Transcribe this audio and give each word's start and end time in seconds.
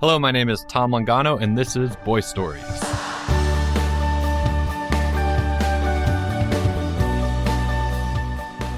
Hello, 0.00 0.16
my 0.16 0.30
name 0.30 0.48
is 0.48 0.64
Tom 0.68 0.92
Longano, 0.92 1.42
and 1.42 1.58
this 1.58 1.74
is 1.74 1.96
Boy 2.04 2.20
Stories. 2.20 2.62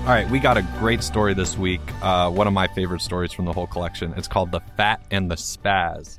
All 0.00 0.16
right, 0.16 0.26
we 0.30 0.38
got 0.38 0.56
a 0.56 0.62
great 0.78 1.02
story 1.02 1.34
this 1.34 1.58
week. 1.58 1.82
Uh, 2.02 2.30
one 2.30 2.46
of 2.46 2.54
my 2.54 2.68
favorite 2.68 3.02
stories 3.02 3.34
from 3.34 3.44
the 3.44 3.52
whole 3.52 3.66
collection. 3.66 4.14
It's 4.16 4.28
called 4.28 4.50
The 4.50 4.60
Fat 4.78 5.04
and 5.10 5.30
the 5.30 5.34
Spaz. 5.34 6.18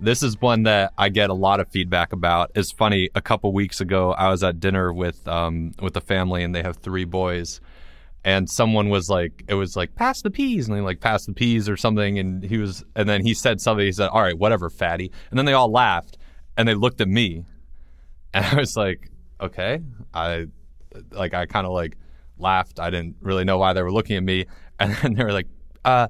This 0.00 0.24
is 0.24 0.40
one 0.40 0.64
that 0.64 0.92
I 0.98 1.10
get 1.10 1.30
a 1.30 1.34
lot 1.34 1.60
of 1.60 1.68
feedback 1.68 2.12
about. 2.12 2.50
It's 2.56 2.72
funny. 2.72 3.10
A 3.14 3.22
couple 3.22 3.52
weeks 3.52 3.80
ago, 3.80 4.14
I 4.14 4.30
was 4.30 4.42
at 4.42 4.58
dinner 4.58 4.92
with 4.92 5.28
um, 5.28 5.74
with 5.80 5.96
a 5.96 6.00
family, 6.00 6.42
and 6.42 6.52
they 6.52 6.62
have 6.64 6.78
three 6.78 7.04
boys. 7.04 7.60
And 8.24 8.48
someone 8.48 8.88
was 8.88 9.10
like, 9.10 9.44
it 9.48 9.54
was 9.54 9.76
like, 9.76 9.94
pass 9.96 10.22
the 10.22 10.30
peas, 10.30 10.66
and 10.66 10.76
they 10.76 10.80
like 10.80 11.00
pass 11.00 11.26
the 11.26 11.34
peas 11.34 11.68
or 11.68 11.76
something. 11.76 12.18
And 12.18 12.42
he 12.42 12.56
was, 12.56 12.82
and 12.96 13.08
then 13.08 13.24
he 13.24 13.34
said 13.34 13.60
something. 13.60 13.84
He 13.84 13.92
said, 13.92 14.08
"All 14.08 14.22
right, 14.22 14.36
whatever, 14.36 14.70
fatty." 14.70 15.12
And 15.30 15.38
then 15.38 15.44
they 15.44 15.52
all 15.52 15.70
laughed, 15.70 16.16
and 16.56 16.66
they 16.66 16.74
looked 16.74 17.00
at 17.02 17.08
me, 17.08 17.44
and 18.34 18.44
I 18.44 18.54
was 18.56 18.76
like, 18.76 19.10
"Okay." 19.40 19.80
I 20.14 20.46
like, 21.10 21.34
I 21.34 21.44
kind 21.46 21.66
of 21.66 21.72
like 21.72 21.96
laughed. 22.38 22.80
I 22.80 22.90
didn't 22.90 23.16
really 23.20 23.44
know 23.44 23.58
why 23.58 23.74
they 23.74 23.82
were 23.82 23.92
looking 23.92 24.16
at 24.16 24.22
me, 24.22 24.46
and 24.80 24.94
then 24.96 25.14
they 25.14 25.24
were 25.24 25.32
like, 25.32 25.48
"Uh, 25.84 26.08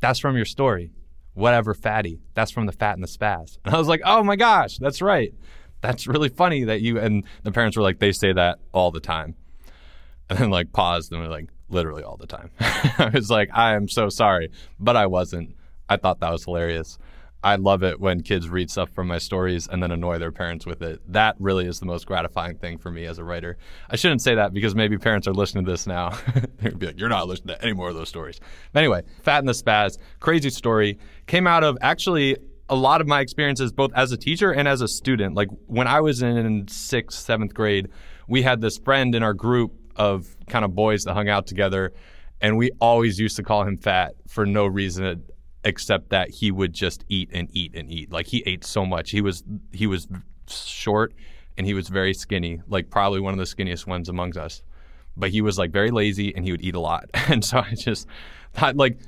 that's 0.00 0.18
from 0.18 0.36
your 0.36 0.44
story." 0.44 0.90
whatever 1.34 1.74
fatty. 1.74 2.20
That's 2.34 2.50
from 2.50 2.66
the 2.66 2.72
fat 2.72 2.94
and 2.94 3.02
the 3.02 3.08
spaz. 3.08 3.58
And 3.64 3.74
I 3.74 3.78
was 3.78 3.88
like, 3.88 4.00
oh 4.04 4.22
my 4.22 4.36
gosh, 4.36 4.78
that's 4.78 5.02
right. 5.02 5.34
That's 5.80 6.06
really 6.06 6.30
funny 6.30 6.64
that 6.64 6.80
you 6.80 6.98
and 6.98 7.24
the 7.42 7.52
parents 7.52 7.76
were 7.76 7.82
like, 7.82 7.98
they 7.98 8.12
say 8.12 8.32
that 8.32 8.58
all 8.72 8.90
the 8.90 9.00
time. 9.00 9.34
And 10.30 10.38
then 10.38 10.50
like 10.50 10.72
paused 10.72 11.12
and 11.12 11.20
were 11.20 11.28
like, 11.28 11.50
literally 11.68 12.02
all 12.02 12.16
the 12.16 12.26
time. 12.26 12.50
I 12.60 13.10
was 13.12 13.30
like, 13.30 13.50
I 13.52 13.74
am 13.74 13.88
so 13.88 14.08
sorry, 14.08 14.50
but 14.78 14.96
I 14.96 15.06
wasn't. 15.06 15.56
I 15.88 15.96
thought 15.96 16.20
that 16.20 16.32
was 16.32 16.44
hilarious. 16.44 16.98
I 17.44 17.56
love 17.56 17.82
it 17.82 18.00
when 18.00 18.22
kids 18.22 18.48
read 18.48 18.70
stuff 18.70 18.88
from 18.88 19.06
my 19.06 19.18
stories 19.18 19.68
and 19.68 19.82
then 19.82 19.90
annoy 19.90 20.16
their 20.16 20.32
parents 20.32 20.64
with 20.64 20.80
it. 20.80 21.00
That 21.12 21.36
really 21.38 21.66
is 21.66 21.78
the 21.78 21.84
most 21.84 22.06
gratifying 22.06 22.56
thing 22.56 22.78
for 22.78 22.90
me 22.90 23.04
as 23.04 23.18
a 23.18 23.24
writer. 23.24 23.58
I 23.90 23.96
shouldn't 23.96 24.22
say 24.22 24.36
that 24.36 24.54
because 24.54 24.74
maybe 24.74 24.96
parents 24.96 25.28
are 25.28 25.34
listening 25.34 25.66
to 25.66 25.70
this 25.70 25.86
now. 25.86 26.16
They'd 26.62 26.78
be 26.78 26.86
like, 26.86 26.98
you're 26.98 27.10
not 27.10 27.28
listening 27.28 27.54
to 27.56 27.62
any 27.62 27.74
more 27.74 27.90
of 27.90 27.96
those 27.96 28.08
stories. 28.08 28.40
But 28.72 28.80
anyway, 28.80 29.02
Fat 29.22 29.40
and 29.40 29.48
the 29.48 29.52
Spaz, 29.52 29.98
crazy 30.20 30.48
story. 30.48 30.98
Came 31.26 31.46
out 31.46 31.64
of 31.64 31.76
actually 31.82 32.38
a 32.70 32.74
lot 32.74 33.02
of 33.02 33.06
my 33.06 33.20
experiences 33.20 33.72
both 33.72 33.92
as 33.94 34.10
a 34.10 34.16
teacher 34.16 34.50
and 34.50 34.66
as 34.66 34.80
a 34.80 34.88
student. 34.88 35.34
Like 35.34 35.48
when 35.66 35.86
I 35.86 36.00
was 36.00 36.22
in 36.22 36.66
sixth, 36.68 37.18
seventh 37.18 37.52
grade, 37.52 37.90
we 38.26 38.40
had 38.40 38.62
this 38.62 38.78
friend 38.78 39.14
in 39.14 39.22
our 39.22 39.34
group 39.34 39.72
of 39.96 40.33
kind 40.48 40.64
of 40.64 40.74
boys 40.74 41.04
that 41.04 41.14
hung 41.14 41.28
out 41.28 41.46
together. 41.46 41.92
And 42.40 42.56
we 42.56 42.70
always 42.80 43.18
used 43.18 43.36
to 43.36 43.42
call 43.42 43.62
him 43.64 43.76
fat 43.76 44.14
for 44.28 44.44
no 44.44 44.66
reason 44.66 45.24
except 45.64 46.10
that 46.10 46.30
he 46.30 46.50
would 46.50 46.72
just 46.72 47.04
eat 47.08 47.30
and 47.32 47.48
eat 47.52 47.74
and 47.74 47.90
eat. 47.90 48.12
Like 48.12 48.26
he 48.26 48.42
ate 48.46 48.64
so 48.64 48.84
much. 48.84 49.10
He 49.10 49.20
was 49.20 49.42
he 49.72 49.86
was 49.86 50.06
short 50.46 51.14
and 51.56 51.66
he 51.66 51.74
was 51.74 51.88
very 51.88 52.12
skinny, 52.12 52.60
like 52.68 52.90
probably 52.90 53.20
one 53.20 53.32
of 53.32 53.38
the 53.38 53.44
skinniest 53.44 53.86
ones 53.86 54.08
amongst 54.08 54.38
us. 54.38 54.62
But 55.16 55.30
he 55.30 55.40
was 55.40 55.58
like 55.58 55.70
very 55.70 55.90
lazy 55.90 56.34
and 56.34 56.44
he 56.44 56.50
would 56.50 56.62
eat 56.62 56.74
a 56.74 56.80
lot. 56.80 57.08
And 57.28 57.44
so 57.44 57.58
I 57.58 57.74
just 57.74 58.06
thought 58.52 58.76
like 58.76 58.98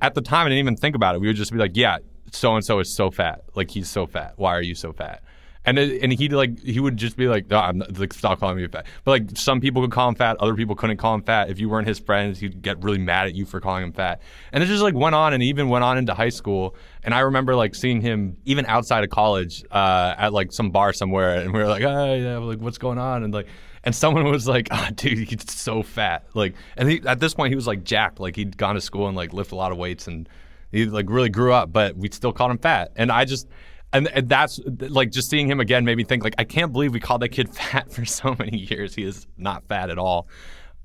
at 0.00 0.14
the 0.14 0.22
time 0.22 0.46
I 0.46 0.48
didn't 0.48 0.60
even 0.60 0.76
think 0.76 0.96
about 0.96 1.14
it. 1.14 1.20
We 1.20 1.26
would 1.26 1.36
just 1.36 1.52
be 1.52 1.58
like, 1.58 1.72
yeah, 1.74 1.98
so 2.32 2.54
and 2.54 2.64
so 2.64 2.78
is 2.78 2.94
so 2.94 3.10
fat. 3.10 3.42
Like 3.54 3.70
he's 3.70 3.90
so 3.90 4.06
fat. 4.06 4.34
Why 4.36 4.54
are 4.54 4.62
you 4.62 4.74
so 4.74 4.92
fat? 4.92 5.22
And 5.66 5.78
it, 5.78 6.00
and 6.02 6.12
he 6.12 6.28
like 6.28 6.60
he 6.60 6.80
would 6.80 6.96
just 6.96 7.16
be 7.16 7.26
like, 7.26 7.52
I'm 7.52 7.78
not, 7.78 7.98
like 7.98 8.12
stop 8.12 8.40
calling 8.40 8.56
me 8.56 8.66
fat. 8.68 8.86
But 9.04 9.10
like 9.10 9.36
some 9.36 9.60
people 9.60 9.82
could 9.82 9.90
call 9.90 10.08
him 10.08 10.14
fat, 10.14 10.36
other 10.38 10.54
people 10.54 10.76
couldn't 10.76 10.96
call 10.96 11.14
him 11.14 11.22
fat. 11.22 11.50
If 11.50 11.58
you 11.58 11.68
weren't 11.68 11.88
his 11.88 11.98
friends, 11.98 12.38
he'd 12.38 12.62
get 12.62 12.82
really 12.82 12.98
mad 12.98 13.26
at 13.26 13.34
you 13.34 13.44
for 13.44 13.60
calling 13.60 13.82
him 13.82 13.92
fat. 13.92 14.22
And 14.52 14.62
it 14.62 14.66
just 14.66 14.82
like 14.82 14.94
went 14.94 15.14
on 15.14 15.34
and 15.34 15.42
even 15.42 15.68
went 15.68 15.84
on 15.84 15.98
into 15.98 16.14
high 16.14 16.28
school. 16.28 16.76
And 17.02 17.12
I 17.12 17.20
remember 17.20 17.54
like 17.54 17.74
seeing 17.74 18.00
him 18.00 18.36
even 18.44 18.64
outside 18.66 19.04
of 19.04 19.10
college 19.10 19.64
uh, 19.70 20.14
at 20.16 20.32
like 20.32 20.52
some 20.52 20.70
bar 20.70 20.92
somewhere, 20.92 21.40
and 21.40 21.52
we 21.52 21.58
were 21.58 21.68
like, 21.68 21.82
oh 21.82 22.14
yeah, 22.14 22.38
like 22.38 22.60
what's 22.60 22.78
going 22.78 22.98
on? 22.98 23.24
And 23.24 23.34
like 23.34 23.48
and 23.86 23.94
someone 23.94 24.24
was 24.24 24.48
like, 24.48 24.66
oh, 24.72 24.88
dude, 24.94 25.28
he's 25.28 25.50
so 25.52 25.80
fat. 25.80 26.26
Like, 26.34 26.56
and 26.76 26.90
he, 26.90 27.00
at 27.06 27.20
this 27.20 27.34
point, 27.34 27.52
he 27.52 27.54
was 27.54 27.68
like 27.68 27.84
jacked. 27.84 28.18
Like, 28.18 28.34
he'd 28.34 28.56
gone 28.56 28.74
to 28.74 28.80
school 28.80 29.06
and 29.06 29.16
like 29.16 29.32
lift 29.32 29.52
a 29.52 29.54
lot 29.54 29.70
of 29.70 29.78
weights 29.78 30.08
and 30.08 30.28
he 30.72 30.86
like 30.86 31.08
really 31.08 31.28
grew 31.28 31.52
up, 31.52 31.72
but 31.72 31.96
we 31.96 32.10
still 32.10 32.32
called 32.32 32.50
him 32.50 32.58
fat. 32.58 32.90
And 32.96 33.12
I 33.12 33.24
just, 33.24 33.46
and, 33.92 34.08
and 34.08 34.28
that's 34.28 34.60
like 34.66 35.10
just 35.10 35.30
seeing 35.30 35.48
him 35.48 35.60
again 35.60 35.84
made 35.84 35.96
me 35.96 36.04
think 36.04 36.24
like 36.24 36.34
I 36.38 36.44
can't 36.44 36.72
believe 36.72 36.92
we 36.92 37.00
called 37.00 37.22
that 37.22 37.30
kid 37.30 37.48
fat 37.54 37.92
for 37.92 38.04
so 38.04 38.36
many 38.38 38.58
years. 38.58 38.94
He 38.94 39.04
is 39.04 39.26
not 39.36 39.64
fat 39.68 39.90
at 39.90 39.98
all. 39.98 40.28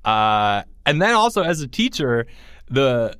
Uh, 0.06 0.63
and 0.85 1.01
then 1.01 1.13
also 1.13 1.44
as 1.44 1.62
a 1.62 1.67
teacher, 1.67 2.28
the 2.67 3.16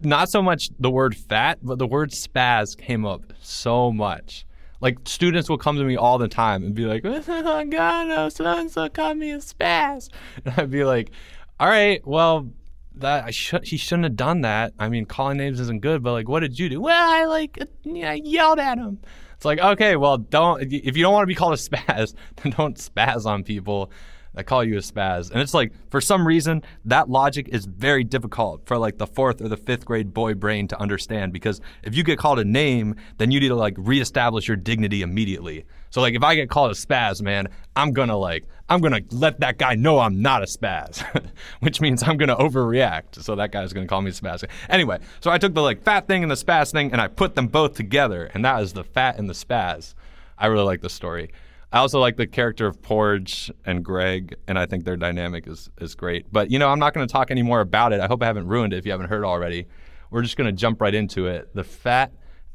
not 0.00 0.30
so 0.30 0.40
much 0.42 0.70
the 0.78 0.90
word 0.90 1.16
fat, 1.16 1.58
but 1.62 1.78
the 1.78 1.86
word 1.86 2.10
spaz 2.10 2.76
came 2.76 3.04
up 3.04 3.32
so 3.40 3.92
much. 3.92 4.46
Like 4.80 4.98
students 5.04 5.48
will 5.48 5.58
come 5.58 5.76
to 5.76 5.84
me 5.84 5.96
all 5.96 6.18
the 6.18 6.28
time 6.28 6.62
and 6.62 6.74
be 6.74 6.84
like, 6.84 7.02
"Oh 7.04 7.64
God, 7.64 8.08
no, 8.08 8.28
so 8.28 8.44
and 8.44 8.70
so 8.70 8.88
called 8.88 9.18
me 9.18 9.30
a 9.32 9.38
spaz," 9.38 10.10
and 10.44 10.54
I'd 10.56 10.70
be 10.70 10.84
like, 10.84 11.10
"All 11.58 11.68
right, 11.68 12.06
well, 12.06 12.50
that 12.96 13.24
I 13.24 13.30
should 13.30 13.64
he 13.64 13.76
shouldn't 13.76 14.04
have 14.04 14.16
done 14.16 14.42
that. 14.42 14.72
I 14.78 14.88
mean, 14.88 15.06
calling 15.06 15.38
names 15.38 15.60
isn't 15.60 15.80
good, 15.80 16.02
but 16.02 16.12
like, 16.12 16.28
what 16.28 16.40
did 16.40 16.58
you 16.58 16.68
do? 16.68 16.80
Well, 16.80 17.10
I 17.10 17.24
like 17.24 17.58
I 17.86 18.20
yelled 18.24 18.58
at 18.58 18.78
him. 18.78 19.00
It's 19.44 19.46
like, 19.46 19.58
okay, 19.58 19.94
well, 19.96 20.16
don't 20.16 20.72
if 20.72 20.96
you 20.96 21.02
don't 21.02 21.12
want 21.12 21.24
to 21.24 21.26
be 21.26 21.34
called 21.34 21.52
a 21.52 21.56
spaz, 21.56 22.14
then 22.36 22.52
don't 22.52 22.78
spaz 22.78 23.26
on 23.26 23.44
people 23.44 23.90
that 24.34 24.44
call 24.44 24.64
you 24.64 24.76
a 24.76 24.80
spaz. 24.80 25.30
And 25.30 25.40
it's 25.40 25.54
like, 25.54 25.72
for 25.90 26.00
some 26.00 26.26
reason, 26.26 26.62
that 26.84 27.08
logic 27.08 27.48
is 27.48 27.66
very 27.66 28.04
difficult 28.04 28.66
for 28.66 28.78
like 28.78 28.98
the 28.98 29.06
fourth 29.06 29.40
or 29.40 29.48
the 29.48 29.56
fifth 29.56 29.84
grade 29.84 30.12
boy 30.12 30.34
brain 30.34 30.68
to 30.68 30.80
understand 30.80 31.32
because 31.32 31.60
if 31.82 31.94
you 31.94 32.02
get 32.02 32.18
called 32.18 32.38
a 32.38 32.44
name, 32.44 32.96
then 33.18 33.30
you 33.30 33.40
need 33.40 33.48
to 33.48 33.54
like 33.54 33.74
reestablish 33.78 34.48
your 34.48 34.56
dignity 34.56 35.02
immediately. 35.02 35.64
So 35.90 36.00
like 36.00 36.14
if 36.14 36.24
I 36.24 36.34
get 36.34 36.50
called 36.50 36.72
a 36.72 36.74
spaz, 36.74 37.22
man, 37.22 37.46
I'm 37.76 37.92
gonna 37.92 38.16
like 38.16 38.44
I'm 38.68 38.80
gonna 38.80 39.00
let 39.12 39.38
that 39.40 39.58
guy 39.58 39.76
know 39.76 40.00
I'm 40.00 40.20
not 40.22 40.42
a 40.42 40.46
spaz, 40.46 41.04
which 41.60 41.80
means 41.80 42.02
I'm 42.02 42.16
gonna 42.16 42.36
overreact. 42.36 43.22
So 43.22 43.36
that 43.36 43.52
guy's 43.52 43.72
gonna 43.72 43.86
call 43.86 44.02
me 44.02 44.10
a 44.10 44.12
spaz. 44.12 44.44
Anyway, 44.68 44.98
so 45.20 45.30
I 45.30 45.38
took 45.38 45.54
the 45.54 45.62
like 45.62 45.84
fat 45.84 46.08
thing 46.08 46.24
and 46.24 46.30
the 46.30 46.36
spaz 46.36 46.72
thing 46.72 46.90
and 46.90 47.00
I 47.00 47.06
put 47.06 47.36
them 47.36 47.46
both 47.46 47.74
together, 47.74 48.28
and 48.34 48.44
that 48.44 48.60
is 48.60 48.72
the 48.72 48.82
fat 48.82 49.18
and 49.18 49.30
the 49.30 49.34
spaz. 49.34 49.94
I 50.36 50.46
really 50.46 50.64
like 50.64 50.80
the 50.80 50.90
story. 50.90 51.30
I 51.74 51.78
also 51.78 51.98
like 51.98 52.16
the 52.16 52.28
character 52.28 52.68
of 52.68 52.80
Porge 52.82 53.50
and 53.66 53.84
Greg, 53.84 54.36
and 54.46 54.56
I 54.56 54.64
think 54.64 54.84
their 54.84 54.96
dynamic 54.96 55.48
is 55.48 55.68
is 55.80 55.96
great. 55.96 56.24
But 56.30 56.48
you 56.52 56.60
know, 56.60 56.68
I'm 56.68 56.78
not 56.78 56.94
going 56.94 57.04
to 57.04 57.12
talk 57.12 57.32
any 57.32 57.42
more 57.42 57.60
about 57.60 57.92
it. 57.92 57.98
I 57.98 58.06
hope 58.06 58.22
I 58.22 58.26
haven't 58.26 58.46
ruined 58.46 58.72
it 58.72 58.76
if 58.76 58.86
you 58.86 58.92
haven't 58.92 59.08
heard 59.08 59.24
already. 59.24 59.66
We're 60.08 60.22
just 60.22 60.36
going 60.36 60.46
to 60.46 60.52
jump 60.52 60.80
right 60.80 60.94
into 60.94 61.26
it. 61.26 61.52
The 61.52 61.64
fat 61.64 62.12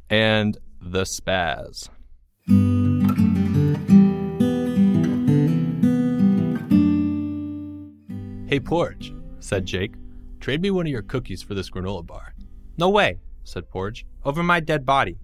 and 0.09 0.57
the 0.81 1.01
spaz. 1.01 1.89
Hey, 8.47 8.61
Porge, 8.61 9.13
said 9.41 9.65
Jake. 9.65 9.95
Trade 10.39 10.61
me 10.61 10.71
one 10.71 10.85
of 10.85 10.91
your 10.93 11.01
cookies 11.01 11.43
for 11.43 11.55
this 11.55 11.69
granola 11.69 12.05
bar. 12.05 12.35
No 12.77 12.89
way, 12.89 13.19
said 13.43 13.69
Porge. 13.69 14.05
Over 14.23 14.43
my 14.43 14.61
dead 14.61 14.85
body. 14.85 15.17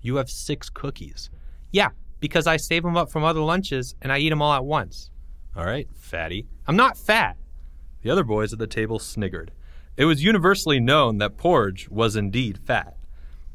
You 0.00 0.16
have 0.16 0.30
six 0.30 0.70
cookies. 0.70 1.28
Yeah, 1.70 1.90
because 2.22 2.46
I 2.46 2.56
save 2.56 2.84
them 2.84 2.96
up 2.96 3.10
from 3.10 3.24
other 3.24 3.40
lunches 3.40 3.96
and 4.00 4.12
I 4.12 4.18
eat 4.18 4.30
them 4.30 4.40
all 4.40 4.54
at 4.54 4.64
once. 4.64 5.10
All 5.56 5.66
right, 5.66 5.88
fatty. 5.92 6.46
I'm 6.68 6.76
not 6.76 6.96
fat. 6.96 7.36
The 8.02 8.10
other 8.10 8.22
boys 8.22 8.52
at 8.52 8.60
the 8.60 8.68
table 8.68 9.00
sniggered. 9.00 9.50
It 9.96 10.04
was 10.04 10.22
universally 10.22 10.78
known 10.78 11.18
that 11.18 11.36
Porge 11.36 11.88
was 11.88 12.14
indeed 12.14 12.60
fat. 12.64 12.96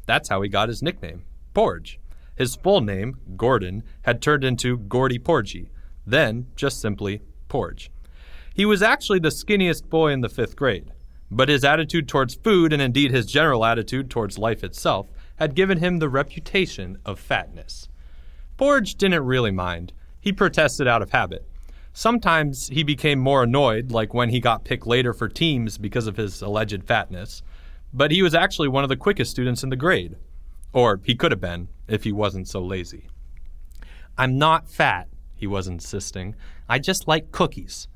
That's 0.04 0.28
how 0.28 0.42
he 0.42 0.50
got 0.50 0.68
his 0.68 0.82
nickname, 0.82 1.24
Porge. 1.54 1.98
His 2.36 2.56
full 2.56 2.82
name, 2.82 3.16
Gordon, 3.38 3.84
had 4.02 4.20
turned 4.20 4.44
into 4.44 4.76
Gordy 4.76 5.18
Porgy, 5.18 5.70
then 6.06 6.48
just 6.54 6.78
simply 6.78 7.22
Porge. 7.48 7.90
He 8.54 8.66
was 8.66 8.82
actually 8.82 9.20
the 9.20 9.30
skinniest 9.30 9.88
boy 9.88 10.12
in 10.12 10.20
the 10.20 10.28
fifth 10.28 10.56
grade, 10.56 10.92
but 11.30 11.48
his 11.48 11.64
attitude 11.64 12.06
towards 12.06 12.34
food, 12.34 12.74
and 12.74 12.82
indeed 12.82 13.12
his 13.12 13.24
general 13.24 13.64
attitude 13.64 14.10
towards 14.10 14.36
life 14.36 14.62
itself, 14.62 15.06
had 15.36 15.54
given 15.54 15.78
him 15.78 15.98
the 15.98 16.08
reputation 16.10 16.98
of 17.06 17.18
fatness. 17.18 17.88
Porge 18.58 18.96
didn't 18.96 19.24
really 19.24 19.52
mind. 19.52 19.92
He 20.20 20.32
protested 20.32 20.86
out 20.86 21.00
of 21.00 21.10
habit. 21.10 21.48
Sometimes 21.92 22.68
he 22.68 22.82
became 22.82 23.18
more 23.18 23.44
annoyed, 23.44 23.92
like 23.92 24.12
when 24.12 24.28
he 24.28 24.40
got 24.40 24.64
picked 24.64 24.86
later 24.86 25.14
for 25.14 25.28
teams 25.28 25.78
because 25.78 26.06
of 26.06 26.16
his 26.16 26.42
alleged 26.42 26.84
fatness, 26.84 27.42
but 27.94 28.10
he 28.10 28.20
was 28.20 28.34
actually 28.34 28.68
one 28.68 28.82
of 28.82 28.88
the 28.88 28.96
quickest 28.96 29.30
students 29.30 29.62
in 29.62 29.70
the 29.70 29.76
grade. 29.76 30.16
Or 30.72 31.00
he 31.04 31.14
could 31.14 31.32
have 31.32 31.40
been, 31.40 31.68
if 31.86 32.04
he 32.04 32.12
wasn't 32.12 32.48
so 32.48 32.60
lazy. 32.60 33.08
I'm 34.18 34.36
not 34.36 34.68
fat, 34.68 35.08
he 35.34 35.46
was 35.46 35.68
insisting. 35.68 36.34
I 36.68 36.80
just 36.80 37.08
like 37.08 37.32
cookies. 37.32 37.88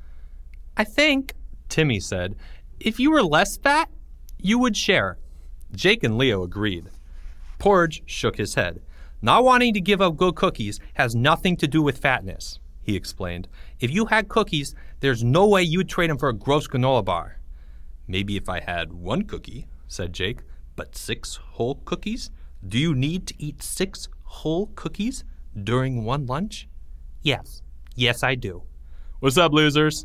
I 0.76 0.84
think, 0.84 1.34
Timmy 1.68 2.00
said, 2.00 2.36
if 2.80 2.98
you 2.98 3.10
were 3.10 3.22
less 3.22 3.56
fat, 3.56 3.90
you 4.38 4.58
would 4.58 4.76
share. 4.76 5.18
Jake 5.74 6.04
and 6.04 6.16
Leo 6.16 6.44
agreed. 6.44 6.88
Porge 7.58 8.02
shook 8.06 8.36
his 8.36 8.54
head. 8.54 8.80
Not 9.24 9.44
wanting 9.44 9.72
to 9.74 9.80
give 9.80 10.02
up 10.02 10.16
good 10.16 10.34
cookies 10.34 10.80
has 10.94 11.14
nothing 11.14 11.56
to 11.58 11.68
do 11.68 11.80
with 11.80 11.98
fatness, 11.98 12.58
he 12.82 12.96
explained. 12.96 13.46
If 13.78 13.92
you 13.92 14.06
had 14.06 14.28
cookies, 14.28 14.74
there's 14.98 15.22
no 15.22 15.46
way 15.46 15.62
you'd 15.62 15.88
trade 15.88 16.10
them 16.10 16.18
for 16.18 16.28
a 16.28 16.34
gross 16.34 16.66
granola 16.66 17.04
bar. 17.04 17.38
Maybe 18.08 18.36
if 18.36 18.48
I 18.48 18.58
had 18.58 18.92
one 18.92 19.22
cookie, 19.22 19.68
said 19.86 20.12
Jake, 20.12 20.40
but 20.74 20.96
six 20.96 21.36
whole 21.36 21.76
cookies? 21.84 22.30
Do 22.66 22.78
you 22.78 22.96
need 22.96 23.28
to 23.28 23.34
eat 23.38 23.62
six 23.62 24.08
whole 24.24 24.72
cookies 24.74 25.22
during 25.62 26.04
one 26.04 26.26
lunch? 26.26 26.68
Yes. 27.22 27.62
Yes, 27.94 28.24
I 28.24 28.34
do. 28.34 28.64
What's 29.20 29.38
up, 29.38 29.52
losers? 29.52 30.04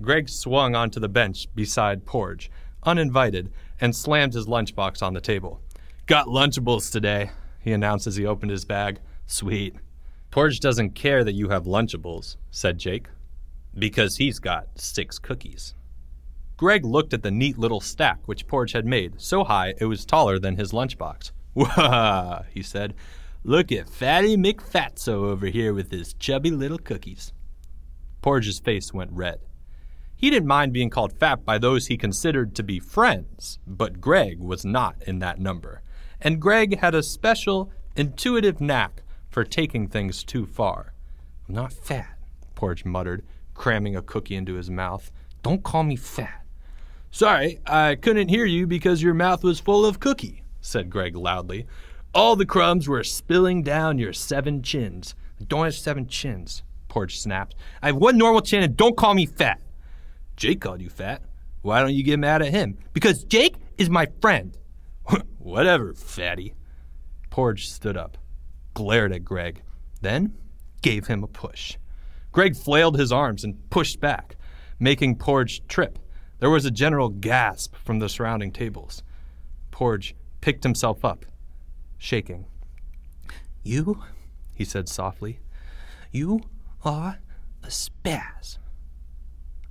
Greg 0.00 0.28
swung 0.28 0.76
onto 0.76 1.00
the 1.00 1.08
bench 1.08 1.48
beside 1.56 2.06
Porge, 2.06 2.52
uninvited, 2.84 3.50
and 3.80 3.96
slammed 3.96 4.34
his 4.34 4.46
lunchbox 4.46 5.02
on 5.02 5.12
the 5.12 5.20
table. 5.20 5.60
Got 6.06 6.26
Lunchables 6.28 6.92
today, 6.92 7.30
he 7.64 7.72
announced 7.72 8.06
as 8.06 8.16
he 8.16 8.26
opened 8.26 8.50
his 8.50 8.66
bag. 8.66 9.00
Sweet. 9.26 9.74
Porge 10.30 10.60
doesn't 10.60 10.90
care 10.90 11.24
that 11.24 11.32
you 11.32 11.48
have 11.48 11.64
Lunchables, 11.64 12.36
said 12.50 12.78
Jake, 12.78 13.08
because 13.76 14.16
he's 14.16 14.38
got 14.38 14.68
six 14.76 15.18
cookies. 15.18 15.74
Greg 16.58 16.84
looked 16.84 17.14
at 17.14 17.22
the 17.22 17.30
neat 17.30 17.58
little 17.58 17.80
stack 17.80 18.20
which 18.26 18.46
Porge 18.46 18.72
had 18.72 18.84
made, 18.84 19.20
so 19.20 19.44
high 19.44 19.72
it 19.80 19.86
was 19.86 20.04
taller 20.04 20.38
than 20.38 20.56
his 20.56 20.72
lunchbox. 20.72 21.32
Wah, 21.54 22.42
he 22.52 22.62
said. 22.62 22.94
Look 23.42 23.72
at 23.72 23.88
Fatty 23.88 24.36
McFatso 24.36 25.24
over 25.24 25.46
here 25.46 25.72
with 25.72 25.90
his 25.90 26.14
chubby 26.14 26.50
little 26.50 26.78
cookies. 26.78 27.32
Porge's 28.22 28.58
face 28.58 28.92
went 28.92 29.12
red. 29.12 29.40
He 30.16 30.30
didn't 30.30 30.48
mind 30.48 30.72
being 30.72 30.90
called 30.90 31.18
fat 31.18 31.44
by 31.44 31.58
those 31.58 31.86
he 31.86 31.96
considered 31.96 32.54
to 32.54 32.62
be 32.62 32.78
friends, 32.78 33.58
but 33.66 34.00
Greg 34.00 34.38
was 34.38 34.64
not 34.64 34.96
in 35.06 35.18
that 35.18 35.40
number. 35.40 35.82
And 36.24 36.40
Greg 36.40 36.78
had 36.78 36.94
a 36.94 37.02
special, 37.02 37.70
intuitive 37.94 38.58
knack 38.58 39.02
for 39.28 39.44
taking 39.44 39.86
things 39.86 40.24
too 40.24 40.46
far. 40.46 40.94
I'm 41.46 41.54
not 41.54 41.72
fat, 41.74 42.16
Porge 42.54 42.86
muttered, 42.86 43.22
cramming 43.52 43.94
a 43.94 44.00
cookie 44.00 44.34
into 44.34 44.54
his 44.54 44.70
mouth. 44.70 45.12
Don't 45.42 45.62
call 45.62 45.82
me 45.82 45.96
fat. 45.96 46.42
Sorry, 47.10 47.60
I 47.66 47.96
couldn't 47.96 48.28
hear 48.28 48.46
you 48.46 48.66
because 48.66 49.02
your 49.02 49.12
mouth 49.12 49.44
was 49.44 49.60
full 49.60 49.84
of 49.84 50.00
cookie, 50.00 50.42
said 50.62 50.88
Greg 50.88 51.14
loudly. 51.14 51.66
All 52.14 52.36
the 52.36 52.46
crumbs 52.46 52.88
were 52.88 53.04
spilling 53.04 53.62
down 53.62 53.98
your 53.98 54.14
seven 54.14 54.62
chins. 54.62 55.14
I 55.38 55.44
don't 55.44 55.64
have 55.64 55.74
seven 55.74 56.06
chins, 56.08 56.62
Porge 56.88 57.18
snapped. 57.18 57.54
I 57.82 57.88
have 57.88 57.96
one 57.96 58.16
normal 58.16 58.40
chin 58.40 58.62
and 58.62 58.76
don't 58.76 58.96
call 58.96 59.12
me 59.12 59.26
fat. 59.26 59.60
Jake 60.36 60.62
called 60.62 60.80
you 60.80 60.88
fat. 60.88 61.22
Why 61.60 61.80
don't 61.80 61.94
you 61.94 62.02
get 62.02 62.18
mad 62.18 62.40
at 62.40 62.52
him? 62.52 62.78
Because 62.94 63.24
Jake 63.24 63.56
is 63.76 63.90
my 63.90 64.06
friend. 64.20 64.56
Whatever, 65.38 65.94
fatty. 65.94 66.54
Porge 67.30 67.68
stood 67.68 67.96
up, 67.96 68.18
glared 68.74 69.12
at 69.12 69.24
Greg, 69.24 69.62
then 70.00 70.36
gave 70.82 71.06
him 71.06 71.24
a 71.24 71.28
push. 71.28 71.76
Greg 72.32 72.56
flailed 72.56 72.98
his 72.98 73.12
arms 73.12 73.44
and 73.44 73.70
pushed 73.70 74.00
back, 74.00 74.36
making 74.78 75.16
Porge 75.16 75.66
trip. 75.66 75.98
There 76.40 76.50
was 76.50 76.64
a 76.64 76.70
general 76.70 77.08
gasp 77.08 77.74
from 77.76 77.98
the 77.98 78.08
surrounding 78.08 78.52
tables. 78.52 79.02
Porge 79.70 80.14
picked 80.40 80.62
himself 80.62 81.04
up, 81.04 81.24
shaking. 81.98 82.46
You, 83.62 84.02
he 84.52 84.64
said 84.64 84.88
softly, 84.88 85.40
you 86.12 86.40
are 86.84 87.18
a 87.62 87.68
spaz. 87.68 88.58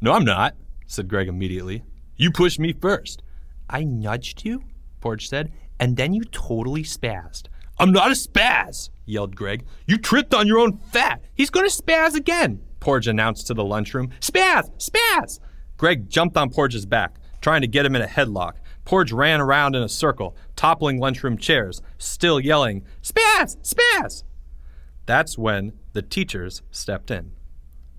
No, 0.02 0.14
I'm 0.14 0.26
not, 0.26 0.56
said 0.88 1.08
Greg 1.08 1.28
immediately. 1.28 1.84
You 2.18 2.32
pushed 2.32 2.60
me 2.60 2.74
first. 2.74 3.22
I 3.70 3.84
nudged 3.84 4.44
you, 4.44 4.64
Porge 5.04 5.28
said, 5.28 5.52
and 5.82 5.98
then 5.98 6.14
you 6.14 6.24
totally 6.24 6.82
spazzed. 6.82 7.48
I'm 7.78 7.92
not 7.92 8.08
a 8.08 8.16
spaz, 8.16 8.90
yelled 9.06 9.36
Greg. 9.36 9.66
You 9.86 9.98
tripped 9.98 10.34
on 10.34 10.48
your 10.48 10.60
own 10.60 10.78
fat. 10.78 11.22
He's 11.34 11.50
going 11.50 11.70
to 11.70 11.84
spaz 11.84 12.16
again, 12.16 12.62
Porge 12.80 13.10
announced 13.10 13.48
to 13.48 13.54
the 13.54 13.66
lunchroom. 13.66 14.12
Spaz! 14.22 14.72
Spaz! 14.78 15.42
Greg 15.76 16.10
jumped 16.10 16.38
on 16.38 16.50
Porge's 16.50 16.86
back, 16.86 17.18
trying 17.42 17.60
to 17.60 17.68
get 17.68 17.86
him 17.86 17.98
in 17.98 18.02
a 18.02 18.08
headlock. 18.08 18.54
Porge 18.86 19.12
ran 19.12 19.42
around 19.42 19.76
in 19.76 19.84
a 19.84 19.90
circle, 19.90 20.38
toppling 20.56 21.00
lunchroom 21.00 21.38
chairs, 21.38 21.82
still 21.98 22.40
yelling, 22.40 22.86
Spaz! 23.02 23.58
Spaz! 23.58 24.24
That's 25.06 25.38
when 25.38 25.74
the 25.92 26.02
teachers 26.02 26.62
stepped 26.72 27.12
in. 27.12 27.34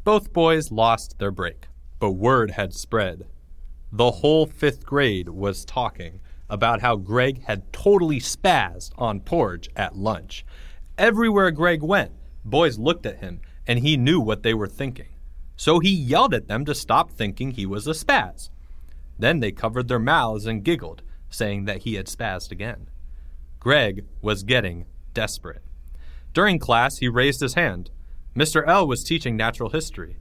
Both 0.05 0.33
boys 0.33 0.73
lost 0.73 1.19
their 1.19 1.31
break. 1.31 1.67
But 1.99 2.13
word 2.13 2.53
had 2.53 2.73
spread. 2.73 3.27
The 3.93 4.11
whole 4.11 4.47
fifth 4.47 4.87
grade 4.87 5.29
was 5.29 5.67
talking 5.67 6.21
about 6.49 6.81
how 6.81 6.97
Greg 6.97 7.45
had 7.45 7.73
totally 7.73 8.21
spazzed 8.21 8.93
on 8.99 9.21
Porge 9.21 9.69
at 9.77 9.97
lunch. 9.97 10.45
Everywhere 10.99 11.51
Greg 11.51 11.83
went, 11.83 12.13
boys 12.45 12.79
looked 12.79 13.07
at 13.07 13.19
him, 13.19 13.41
and 13.67 13.79
he 13.79 13.97
knew 13.97 14.21
what 14.21 14.43
they 14.43 14.55
were 14.55 14.69
thinking. 14.69 15.09
So 15.57 15.79
he 15.79 15.91
yelled 15.91 16.35
at 16.35 16.49
them 16.49 16.65
to 16.65 16.75
stop 16.75 17.11
thinking 17.11 17.53
he 17.53 17.67
was 17.67 17.87
a 17.87 17.93
spaz. 17.93 18.51
Then 19.19 19.41
they 19.41 19.53
covered 19.53 19.89
their 19.89 19.99
mouths 19.99 20.47
and 20.47 20.65
giggled, 20.65 21.03
saying 21.31 21.65
that 21.65 21.83
he 21.83 21.95
had 21.95 22.07
spazzed 22.07 22.51
again. 22.51 22.89
Greg 23.61 24.05
was 24.21 24.43
getting 24.43 24.85
desperate. 25.15 25.63
During 26.33 26.59
class, 26.59 26.99
he 26.99 27.09
raised 27.09 27.41
his 27.41 27.55
hand. 27.55 27.91
Mr. 28.37 28.67
L 28.67 28.87
was 28.87 29.05
teaching 29.05 29.37
natural 29.37 29.71
history. 29.71 30.17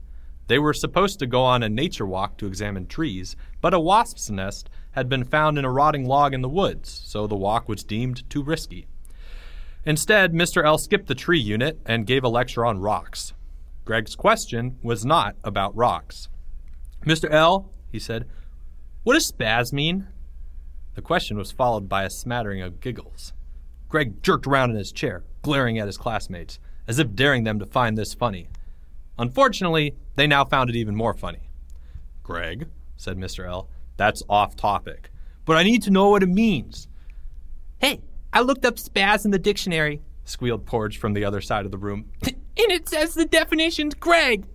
They 0.46 0.58
were 0.58 0.72
supposed 0.72 1.18
to 1.18 1.26
go 1.26 1.42
on 1.42 1.62
a 1.62 1.68
nature 1.68 2.06
walk 2.06 2.38
to 2.38 2.46
examine 2.46 2.86
trees, 2.86 3.34
but 3.60 3.74
a 3.74 3.80
wasp's 3.80 4.30
nest 4.30 4.70
had 4.94 5.08
been 5.08 5.24
found 5.24 5.58
in 5.58 5.64
a 5.64 5.70
rotting 5.70 6.06
log 6.06 6.32
in 6.32 6.40
the 6.40 6.48
woods, 6.48 7.02
so 7.04 7.26
the 7.26 7.36
walk 7.36 7.68
was 7.68 7.84
deemed 7.84 8.28
too 8.30 8.42
risky. 8.42 8.86
Instead, 9.84 10.32
Mr. 10.32 10.64
L 10.64 10.78
skipped 10.78 11.08
the 11.08 11.14
tree 11.14 11.38
unit 11.38 11.78
and 11.84 12.06
gave 12.06 12.24
a 12.24 12.28
lecture 12.28 12.64
on 12.64 12.80
rocks. 12.80 13.34
Greg's 13.84 14.16
question 14.16 14.78
was 14.82 15.04
not 15.04 15.36
about 15.44 15.76
rocks. 15.76 16.28
Mr. 17.04 17.30
L, 17.30 17.70
he 17.92 17.98
said, 17.98 18.26
what 19.02 19.14
does 19.14 19.30
spaz 19.30 19.72
mean? 19.72 20.06
The 20.94 21.02
question 21.02 21.36
was 21.36 21.52
followed 21.52 21.88
by 21.88 22.04
a 22.04 22.10
smattering 22.10 22.62
of 22.62 22.80
giggles. 22.80 23.34
Greg 23.88 24.22
jerked 24.22 24.46
around 24.46 24.70
in 24.70 24.76
his 24.76 24.92
chair, 24.92 25.24
glaring 25.42 25.78
at 25.78 25.86
his 25.86 25.98
classmates, 25.98 26.58
as 26.88 26.98
if 26.98 27.14
daring 27.14 27.44
them 27.44 27.58
to 27.58 27.66
find 27.66 27.98
this 27.98 28.14
funny. 28.14 28.48
Unfortunately, 29.18 29.94
they 30.16 30.26
now 30.26 30.44
found 30.44 30.70
it 30.70 30.76
even 30.76 30.96
more 30.96 31.12
funny. 31.12 31.50
Greg, 32.22 32.68
said 32.96 33.18
Mr. 33.18 33.46
L, 33.46 33.68
that's 33.96 34.22
off 34.28 34.56
topic. 34.56 35.10
But 35.44 35.56
I 35.56 35.62
need 35.62 35.82
to 35.82 35.90
know 35.90 36.08
what 36.10 36.22
it 36.22 36.28
means. 36.28 36.88
Hey, 37.78 38.00
I 38.32 38.40
looked 38.40 38.64
up 38.64 38.76
spaz 38.76 39.24
in 39.24 39.30
the 39.30 39.38
dictionary, 39.38 40.00
squealed 40.24 40.66
Porge 40.66 40.98
from 40.98 41.12
the 41.12 41.24
other 41.24 41.40
side 41.40 41.64
of 41.64 41.70
the 41.70 41.78
room. 41.78 42.10
and 42.22 42.36
it 42.56 42.88
says 42.88 43.14
the 43.14 43.26
definition's 43.26 43.94
Greg. 43.94 44.46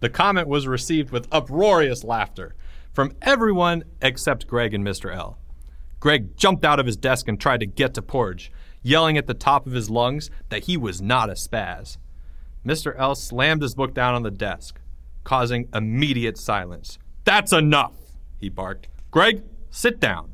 The 0.00 0.08
comment 0.08 0.48
was 0.48 0.66
received 0.66 1.10
with 1.10 1.28
uproarious 1.32 2.04
laughter 2.04 2.54
from 2.92 3.12
everyone 3.22 3.84
except 4.00 4.46
Greg 4.46 4.74
and 4.74 4.84
Mr. 4.84 5.14
L. 5.14 5.38
Greg 6.00 6.36
jumped 6.36 6.64
out 6.64 6.78
of 6.78 6.86
his 6.86 6.96
desk 6.96 7.28
and 7.28 7.40
tried 7.40 7.60
to 7.60 7.66
get 7.66 7.94
to 7.94 8.02
Porge, 8.02 8.52
yelling 8.82 9.18
at 9.18 9.26
the 9.26 9.34
top 9.34 9.66
of 9.66 9.72
his 9.72 9.90
lungs 9.90 10.30
that 10.48 10.64
he 10.64 10.76
was 10.76 11.02
not 11.02 11.28
a 11.28 11.34
spaz. 11.34 11.96
Mr. 12.64 12.94
L 12.96 13.14
slammed 13.14 13.62
his 13.62 13.74
book 13.74 13.94
down 13.94 14.14
on 14.14 14.22
the 14.22 14.30
desk, 14.30 14.80
causing 15.24 15.68
immediate 15.74 16.38
silence. 16.38 16.98
That's 17.24 17.52
enough, 17.52 17.94
he 18.38 18.48
barked. 18.48 18.88
Greg, 19.10 19.42
sit 19.70 20.00
down. 20.00 20.32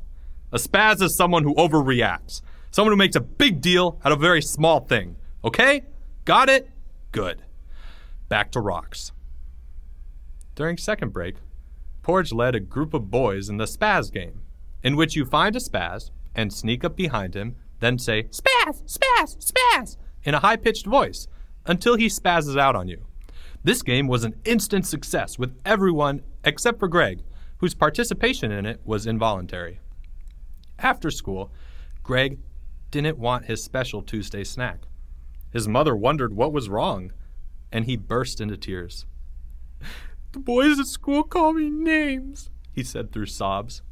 A 0.52 0.56
spaz 0.56 1.02
is 1.02 1.16
someone 1.16 1.42
who 1.42 1.54
overreacts, 1.54 2.42
someone 2.70 2.92
who 2.92 2.96
makes 2.96 3.16
a 3.16 3.20
big 3.20 3.60
deal 3.60 4.00
out 4.04 4.12
of 4.12 4.18
a 4.18 4.22
very 4.22 4.42
small 4.42 4.80
thing. 4.80 5.16
Okay? 5.44 5.84
Got 6.24 6.48
it? 6.48 6.70
Good. 7.12 7.42
Back 8.28 8.50
to 8.52 8.60
rocks. 8.60 9.12
During 10.54 10.78
second 10.78 11.12
break, 11.12 11.36
Porge 12.02 12.32
led 12.32 12.54
a 12.54 12.60
group 12.60 12.94
of 12.94 13.10
boys 13.10 13.48
in 13.48 13.56
the 13.56 13.64
spaz 13.64 14.12
game, 14.12 14.42
in 14.82 14.96
which 14.96 15.16
you 15.16 15.24
find 15.24 15.56
a 15.56 15.58
spaz 15.58 16.10
and 16.34 16.52
sneak 16.52 16.84
up 16.84 16.96
behind 16.96 17.34
him, 17.34 17.56
then 17.80 17.98
say, 17.98 18.24
Spaz! 18.24 18.82
Spaz! 18.84 19.52
Spaz! 19.52 19.96
in 20.24 20.34
a 20.34 20.40
high 20.40 20.56
pitched 20.56 20.86
voice 20.86 21.26
until 21.66 21.96
he 21.96 22.06
spazzes 22.06 22.58
out 22.58 22.76
on 22.76 22.88
you. 22.88 23.06
This 23.62 23.82
game 23.82 24.08
was 24.08 24.24
an 24.24 24.34
instant 24.44 24.86
success 24.86 25.38
with 25.38 25.56
everyone 25.64 26.22
except 26.44 26.78
for 26.78 26.88
Greg, 26.88 27.22
whose 27.58 27.74
participation 27.74 28.52
in 28.52 28.66
it 28.66 28.80
was 28.84 29.06
involuntary. 29.06 29.80
After 30.78 31.10
school, 31.10 31.52
Greg 32.02 32.38
didn't 32.90 33.18
want 33.18 33.46
his 33.46 33.62
special 33.62 34.02
Tuesday 34.02 34.44
snack. 34.44 34.80
His 35.52 35.68
mother 35.68 35.96
wondered 35.96 36.34
what 36.34 36.52
was 36.52 36.68
wrong, 36.68 37.12
and 37.72 37.84
he 37.84 37.96
burst 37.96 38.40
into 38.40 38.56
tears. 38.56 39.06
The 40.32 40.40
boys 40.40 40.80
at 40.80 40.86
school 40.86 41.22
call 41.22 41.52
me 41.52 41.70
names, 41.70 42.50
he 42.72 42.82
said 42.82 43.12
through 43.12 43.26
sobs. 43.26 43.82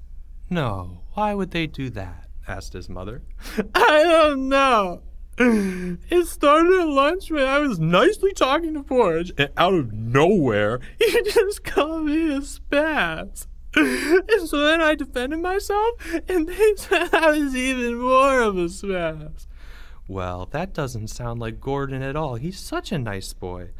No, 0.50 1.02
why 1.14 1.34
would 1.34 1.52
they 1.52 1.66
do 1.66 1.88
that? 1.90 2.28
asked 2.46 2.72
his 2.72 2.88
mother. 2.88 3.22
I 3.74 4.02
don't 4.02 4.48
know. 4.48 5.02
It 5.38 6.26
started 6.26 6.80
at 6.80 6.88
lunch 6.88 7.30
when 7.30 7.46
I 7.46 7.58
was 7.60 7.78
nicely 7.78 8.32
talking 8.32 8.74
to 8.74 8.82
Porge, 8.82 9.32
and 9.38 9.50
out 9.56 9.74
of 9.74 9.92
nowhere, 9.92 10.80
he 10.98 11.22
just 11.22 11.64
called 11.64 12.06
me 12.06 12.34
a 12.34 12.40
spaz. 12.40 13.46
And 13.74 14.48
so 14.48 14.58
then 14.58 14.80
I 14.82 14.94
defended 14.94 15.40
myself, 15.40 15.94
and 16.28 16.46
they 16.48 16.74
said 16.76 17.08
I 17.14 17.38
was 17.38 17.56
even 17.56 17.94
more 17.94 18.40
of 18.42 18.56
a 18.58 18.68
smash. 18.68 19.46
Well, 20.08 20.46
that 20.50 20.74
doesn't 20.74 21.08
sound 21.08 21.40
like 21.40 21.60
Gordon 21.60 22.02
at 22.02 22.16
all. 22.16 22.34
He's 22.34 22.58
such 22.58 22.92
a 22.92 22.98
nice 22.98 23.32
boy. 23.32 23.70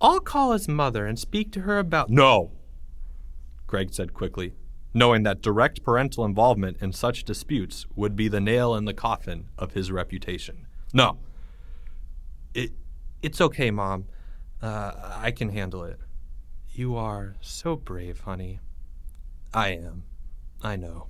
I'll 0.00 0.20
call 0.20 0.52
his 0.52 0.68
mother 0.68 1.04
and 1.06 1.18
speak 1.18 1.52
to 1.52 1.60
her 1.62 1.78
about. 1.78 2.08
No, 2.08 2.52
Greg 3.66 3.92
said 3.92 4.14
quickly. 4.14 4.54
knowing 4.94 5.22
that 5.24 5.42
direct 5.42 5.82
parental 5.82 6.24
involvement 6.24 6.78
in 6.80 6.92
such 6.92 7.22
disputes 7.24 7.86
would 7.94 8.16
be 8.16 8.28
the 8.28 8.40
nail 8.40 8.74
in 8.74 8.84
the 8.86 8.94
coffin 8.94 9.48
of 9.58 9.74
his 9.74 9.92
reputation. 9.92 10.66
No. 10.94 11.18
It, 12.54 12.72
it's 13.22 13.40
okay, 13.40 13.70
Mom. 13.70 14.06
Uh, 14.62 14.92
I 15.18 15.30
can 15.30 15.50
handle 15.50 15.84
it. 15.84 16.00
You 16.72 16.96
are 16.96 17.36
so 17.40 17.76
brave, 17.76 18.20
honey. 18.20 18.60
I 19.52 19.68
am. 19.70 20.04
I 20.62 20.76
know. 20.76 21.08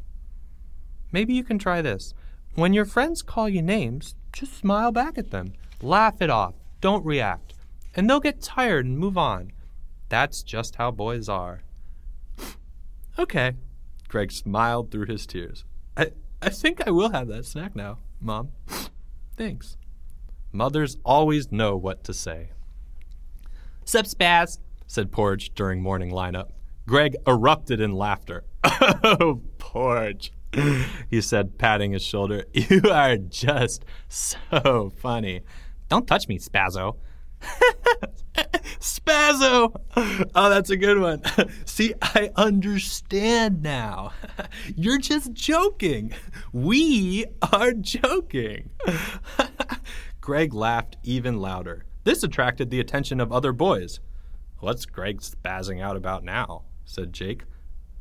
Maybe 1.12 1.34
you 1.34 1.42
can 1.42 1.58
try 1.58 1.82
this. 1.82 2.14
When 2.54 2.72
your 2.72 2.84
friends 2.84 3.22
call 3.22 3.48
you 3.48 3.62
names, 3.62 4.14
just 4.32 4.56
smile 4.56 4.92
back 4.92 5.16
at 5.16 5.30
them. 5.30 5.54
Laugh 5.80 6.20
it 6.20 6.30
off. 6.30 6.54
Don't 6.80 7.04
react. 7.04 7.54
And 7.94 8.08
they'll 8.08 8.20
get 8.20 8.40
tired 8.42 8.84
and 8.84 8.98
move 8.98 9.16
on. 9.16 9.52
That's 10.08 10.42
just 10.42 10.76
how 10.76 10.90
boys 10.90 11.28
are. 11.28 11.62
okay. 13.18 13.54
Greg 14.08 14.32
smiled 14.32 14.90
through 14.90 15.06
his 15.06 15.26
tears. 15.26 15.64
I, 15.96 16.12
I 16.40 16.50
think 16.50 16.86
I 16.86 16.90
will 16.90 17.10
have 17.10 17.28
that 17.28 17.44
snack 17.44 17.76
now, 17.76 17.98
Mom. 18.20 18.50
Thanks. 19.36 19.76
Mothers 20.52 20.96
always 21.04 21.52
know 21.52 21.76
what 21.76 22.04
to 22.04 22.14
say. 22.14 22.50
Sup, 23.84 24.06
Spaz, 24.06 24.58
said 24.86 25.12
Porge 25.12 25.54
during 25.54 25.82
morning 25.82 26.10
lineup. 26.10 26.50
Greg 26.88 27.16
erupted 27.26 27.80
in 27.80 27.92
laughter. 27.92 28.44
Oh, 29.04 29.42
Porge, 29.58 30.32
he 31.10 31.20
said, 31.20 31.58
patting 31.58 31.92
his 31.92 32.02
shoulder. 32.02 32.44
You 32.52 32.82
are 32.90 33.16
just 33.16 33.84
so 34.08 34.90
funny. 34.96 35.42
Don't 35.88 36.06
touch 36.06 36.28
me, 36.28 36.38
Spazzo. 36.38 36.96
Spazzo! 38.80 39.74
Oh, 40.34 40.48
that's 40.48 40.70
a 40.70 40.76
good 40.76 40.98
one. 40.98 41.22
See, 41.66 41.92
I 42.00 42.30
understand 42.36 43.62
now. 43.62 44.12
You're 44.74 44.98
just 44.98 45.32
joking. 45.32 46.14
We 46.52 47.26
are 47.52 47.72
joking. 47.72 48.70
Greg 50.20 50.54
laughed 50.54 50.96
even 51.02 51.40
louder. 51.40 51.84
This 52.04 52.22
attracted 52.22 52.70
the 52.70 52.80
attention 52.80 53.20
of 53.20 53.32
other 53.32 53.52
boys. 53.52 54.00
What's 54.60 54.86
Greg 54.86 55.20
spazzing 55.20 55.82
out 55.82 55.96
about 55.96 56.24
now? 56.24 56.64
Said 56.88 57.12
Jake. 57.12 57.44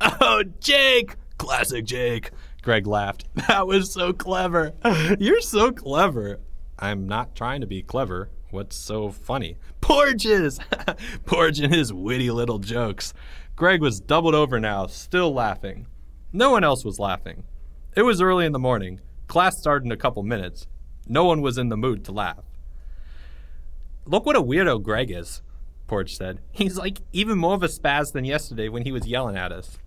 Oh, 0.00 0.44
Jake! 0.60 1.16
Classic 1.38 1.84
Jake. 1.84 2.30
Greg 2.62 2.86
laughed. 2.86 3.24
That 3.48 3.66
was 3.66 3.92
so 3.92 4.12
clever. 4.12 4.72
You're 5.18 5.40
so 5.40 5.72
clever. 5.72 6.40
I'm 6.78 7.06
not 7.06 7.34
trying 7.34 7.60
to 7.60 7.66
be 7.66 7.82
clever. 7.82 8.30
What's 8.50 8.76
so 8.76 9.10
funny? 9.10 9.56
Porges! 9.80 10.58
Porge 11.26 11.60
and 11.60 11.74
his 11.74 11.92
witty 11.92 12.30
little 12.30 12.58
jokes. 12.58 13.12
Greg 13.56 13.80
was 13.80 14.00
doubled 14.00 14.34
over 14.34 14.60
now, 14.60 14.86
still 14.86 15.32
laughing. 15.34 15.86
No 16.32 16.50
one 16.50 16.64
else 16.64 16.84
was 16.84 16.98
laughing. 16.98 17.44
It 17.96 18.02
was 18.02 18.22
early 18.22 18.46
in 18.46 18.52
the 18.52 18.58
morning. 18.58 19.00
Class 19.26 19.58
started 19.58 19.84
in 19.86 19.92
a 19.92 19.96
couple 19.96 20.22
minutes. 20.22 20.66
No 21.06 21.24
one 21.24 21.42
was 21.42 21.58
in 21.58 21.68
the 21.68 21.76
mood 21.76 22.04
to 22.04 22.12
laugh. 22.12 22.44
Look 24.06 24.24
what 24.24 24.36
a 24.36 24.42
weirdo 24.42 24.82
Greg 24.82 25.10
is, 25.10 25.42
Porge 25.88 26.16
said. 26.16 26.40
He's 26.52 26.76
like 26.76 27.00
even 27.12 27.38
more 27.38 27.54
of 27.54 27.62
a 27.64 27.68
spaz 27.68 28.12
than 28.12 28.24
yesterday 28.24 28.68
when 28.68 28.84
he 28.84 28.92
was 28.92 29.06
yelling 29.06 29.36
at 29.36 29.50
us. 29.50 29.78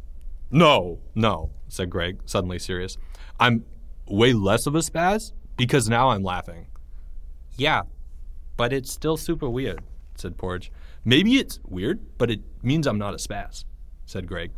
No, 0.50 1.00
no, 1.15 1.51
said 1.70 1.89
Greg, 1.89 2.20
suddenly 2.25 2.60
serious. 2.60 2.98
I'm 3.39 3.63
way 4.05 4.34
less 4.34 4.67
of 4.67 4.75
a 4.75 4.79
spaz 4.79 5.31
because 5.55 5.88
now 5.88 6.10
I'm 6.10 6.24
laughing. 6.24 6.67
Yeah, 7.55 7.84
but 8.58 8.74
it's 8.74 8.91
still 8.91 9.15
super 9.15 9.50
weird, 9.50 9.81
said 10.15 10.38
Porge. 10.38 10.72
Maybe 11.05 11.36
it's 11.36 11.60
weird, 11.65 12.00
but 12.17 12.29
it 12.29 12.41
means 12.62 12.86
I'm 12.86 12.98
not 12.98 13.13
a 13.13 13.17
spaz, 13.17 13.63
said 14.05 14.27
Greg, 14.27 14.51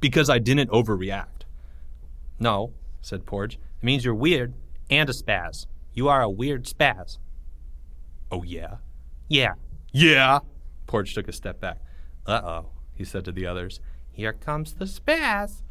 because 0.00 0.28
I 0.28 0.38
didn't 0.38 0.70
overreact. 0.70 1.44
No, 2.38 2.74
said 3.00 3.24
Porge. 3.24 3.54
It 3.54 3.84
means 3.84 4.04
you're 4.04 4.14
weird 4.14 4.52
and 4.90 5.08
a 5.08 5.12
spaz. 5.12 5.66
You 5.94 6.08
are 6.08 6.22
a 6.22 6.30
weird 6.30 6.64
spaz. 6.64 7.18
Oh, 8.30 8.42
yeah? 8.42 8.76
Yeah. 9.28 9.54
Yeah! 9.92 10.40
Porge 10.92 11.14
took 11.14 11.26
a 11.26 11.32
step 11.32 11.58
back. 11.58 11.78
Uh 12.26 12.42
oh, 12.44 12.66
he 12.94 13.02
said 13.02 13.24
to 13.24 13.32
the 13.32 13.46
others. 13.46 13.80
Here 14.10 14.34
comes 14.34 14.74
the 14.74 14.84
spaz. 14.84 15.62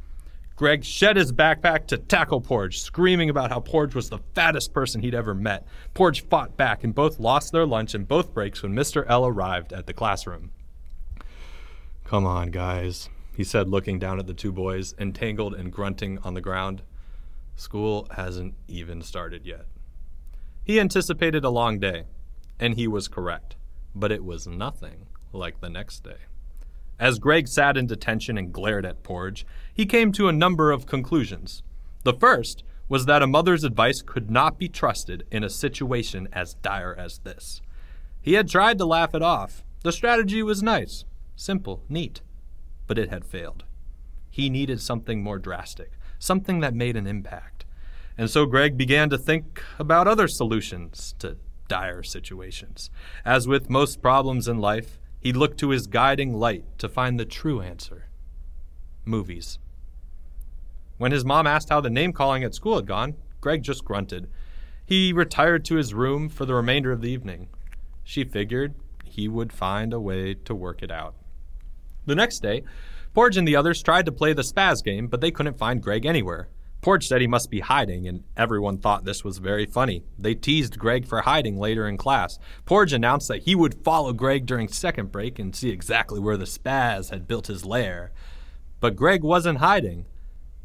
Greg 0.55 0.83
shed 0.83 1.15
his 1.15 1.31
backpack 1.31 1.85
to 1.87 1.99
tackle 1.99 2.41
Porge, 2.41 2.81
screaming 2.81 3.29
about 3.29 3.51
how 3.51 3.59
Porge 3.59 3.93
was 3.93 4.09
the 4.09 4.17
fattest 4.33 4.73
person 4.73 4.99
he'd 4.99 5.13
ever 5.13 5.35
met. 5.35 5.67
Porge 5.93 6.25
fought 6.25 6.57
back, 6.57 6.83
and 6.83 6.95
both 6.95 7.19
lost 7.19 7.51
their 7.51 7.67
lunch 7.67 7.93
in 7.93 8.05
both 8.05 8.33
breaks 8.33 8.63
when 8.63 8.73
Mr. 8.73 9.05
L 9.07 9.23
arrived 9.23 9.71
at 9.71 9.85
the 9.85 9.93
classroom. 9.93 10.49
Come 12.03 12.25
on, 12.25 12.49
guys, 12.49 13.07
he 13.31 13.43
said, 13.43 13.69
looking 13.69 13.99
down 13.99 14.17
at 14.17 14.25
the 14.25 14.33
two 14.33 14.51
boys, 14.51 14.95
entangled 14.97 15.53
and 15.53 15.71
grunting 15.71 16.17
on 16.23 16.33
the 16.33 16.41
ground. 16.41 16.81
School 17.55 18.07
hasn't 18.15 18.55
even 18.67 19.03
started 19.03 19.45
yet. 19.45 19.67
He 20.63 20.79
anticipated 20.79 21.43
a 21.43 21.51
long 21.51 21.77
day, 21.77 22.05
and 22.59 22.73
he 22.73 22.87
was 22.87 23.07
correct, 23.07 23.55
but 23.93 24.11
it 24.11 24.25
was 24.25 24.47
nothing 24.47 25.05
like 25.33 25.59
the 25.59 25.69
next 25.69 26.03
day. 26.03 26.17
As 26.99 27.19
Greg 27.19 27.47
sat 27.47 27.77
in 27.77 27.87
detention 27.87 28.37
and 28.37 28.53
glared 28.53 28.85
at 28.85 29.03
Porge, 29.03 29.45
he 29.73 29.85
came 29.85 30.11
to 30.11 30.27
a 30.27 30.33
number 30.33 30.71
of 30.71 30.85
conclusions. 30.85 31.63
The 32.03 32.13
first 32.13 32.63
was 32.87 33.05
that 33.05 33.23
a 33.23 33.27
mother's 33.27 33.63
advice 33.63 34.01
could 34.01 34.29
not 34.29 34.59
be 34.59 34.67
trusted 34.67 35.25
in 35.31 35.43
a 35.43 35.49
situation 35.49 36.27
as 36.33 36.55
dire 36.55 36.95
as 36.95 37.19
this. 37.19 37.61
He 38.21 38.33
had 38.33 38.49
tried 38.49 38.77
to 38.77 38.85
laugh 38.85 39.15
it 39.15 39.21
off. 39.21 39.63
The 39.83 39.91
strategy 39.91 40.43
was 40.43 40.61
nice, 40.61 41.05
simple, 41.35 41.83
neat, 41.89 42.21
but 42.85 42.99
it 42.99 43.09
had 43.09 43.25
failed. 43.25 43.63
He 44.29 44.49
needed 44.49 44.79
something 44.81 45.23
more 45.23 45.39
drastic, 45.39 45.93
something 46.19 46.59
that 46.59 46.75
made 46.75 46.95
an 46.95 47.07
impact. 47.07 47.65
And 48.17 48.29
so 48.29 48.45
Greg 48.45 48.77
began 48.77 49.09
to 49.09 49.17
think 49.17 49.63
about 49.79 50.07
other 50.07 50.27
solutions 50.27 51.15
to 51.19 51.37
dire 51.67 52.03
situations. 52.03 52.91
As 53.25 53.47
with 53.47 53.69
most 53.69 54.01
problems 54.01 54.47
in 54.47 54.59
life, 54.59 54.99
he 55.21 55.31
looked 55.31 55.59
to 55.59 55.69
his 55.69 55.87
guiding 55.87 56.33
light 56.33 56.65
to 56.79 56.89
find 56.89 57.19
the 57.19 57.25
true 57.25 57.61
answer 57.61 58.07
movies. 59.05 59.59
When 60.97 61.11
his 61.11 61.25
mom 61.25 61.47
asked 61.47 61.69
how 61.69 61.81
the 61.81 61.89
name 61.89 62.11
calling 62.11 62.43
at 62.43 62.53
school 62.53 62.75
had 62.75 62.85
gone, 62.85 63.15
Greg 63.39 63.63
just 63.63 63.85
grunted. 63.85 64.27
He 64.85 65.13
retired 65.13 65.63
to 65.65 65.75
his 65.75 65.93
room 65.93 66.27
for 66.27 66.45
the 66.45 66.53
remainder 66.53 66.91
of 66.91 67.01
the 67.01 67.09
evening. 67.09 67.49
She 68.03 68.23
figured 68.23 68.75
he 69.03 69.27
would 69.27 69.53
find 69.53 69.93
a 69.93 69.99
way 69.99 70.33
to 70.33 70.55
work 70.55 70.83
it 70.83 70.91
out. 70.91 71.15
The 72.05 72.15
next 72.15 72.41
day, 72.41 72.63
Porge 73.13 73.37
and 73.37 73.47
the 73.47 73.55
others 73.55 73.83
tried 73.83 74.05
to 74.05 74.11
play 74.11 74.33
the 74.33 74.41
spaz 74.41 74.83
game, 74.83 75.07
but 75.07 75.21
they 75.21 75.31
couldn't 75.31 75.57
find 75.57 75.81
Greg 75.81 76.05
anywhere. 76.05 76.49
Porge 76.81 77.07
said 77.07 77.21
he 77.21 77.27
must 77.27 77.51
be 77.51 77.59
hiding, 77.59 78.07
and 78.07 78.23
everyone 78.35 78.79
thought 78.79 79.05
this 79.05 79.23
was 79.23 79.37
very 79.37 79.67
funny. 79.67 80.03
They 80.17 80.33
teased 80.33 80.79
Greg 80.79 81.05
for 81.05 81.21
hiding 81.21 81.59
later 81.59 81.87
in 81.87 81.95
class. 81.95 82.39
Porge 82.65 82.91
announced 82.91 83.27
that 83.27 83.43
he 83.43 83.53
would 83.53 83.83
follow 83.83 84.13
Greg 84.13 84.47
during 84.47 84.67
second 84.67 85.11
break 85.11 85.37
and 85.37 85.55
see 85.55 85.69
exactly 85.69 86.19
where 86.19 86.37
the 86.37 86.45
spaz 86.45 87.11
had 87.11 87.27
built 87.27 87.47
his 87.47 87.65
lair. 87.65 88.11
But 88.79 88.95
Greg 88.95 89.23
wasn't 89.23 89.59
hiding, 89.59 90.07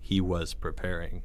he 0.00 0.22
was 0.22 0.54
preparing. 0.54 1.22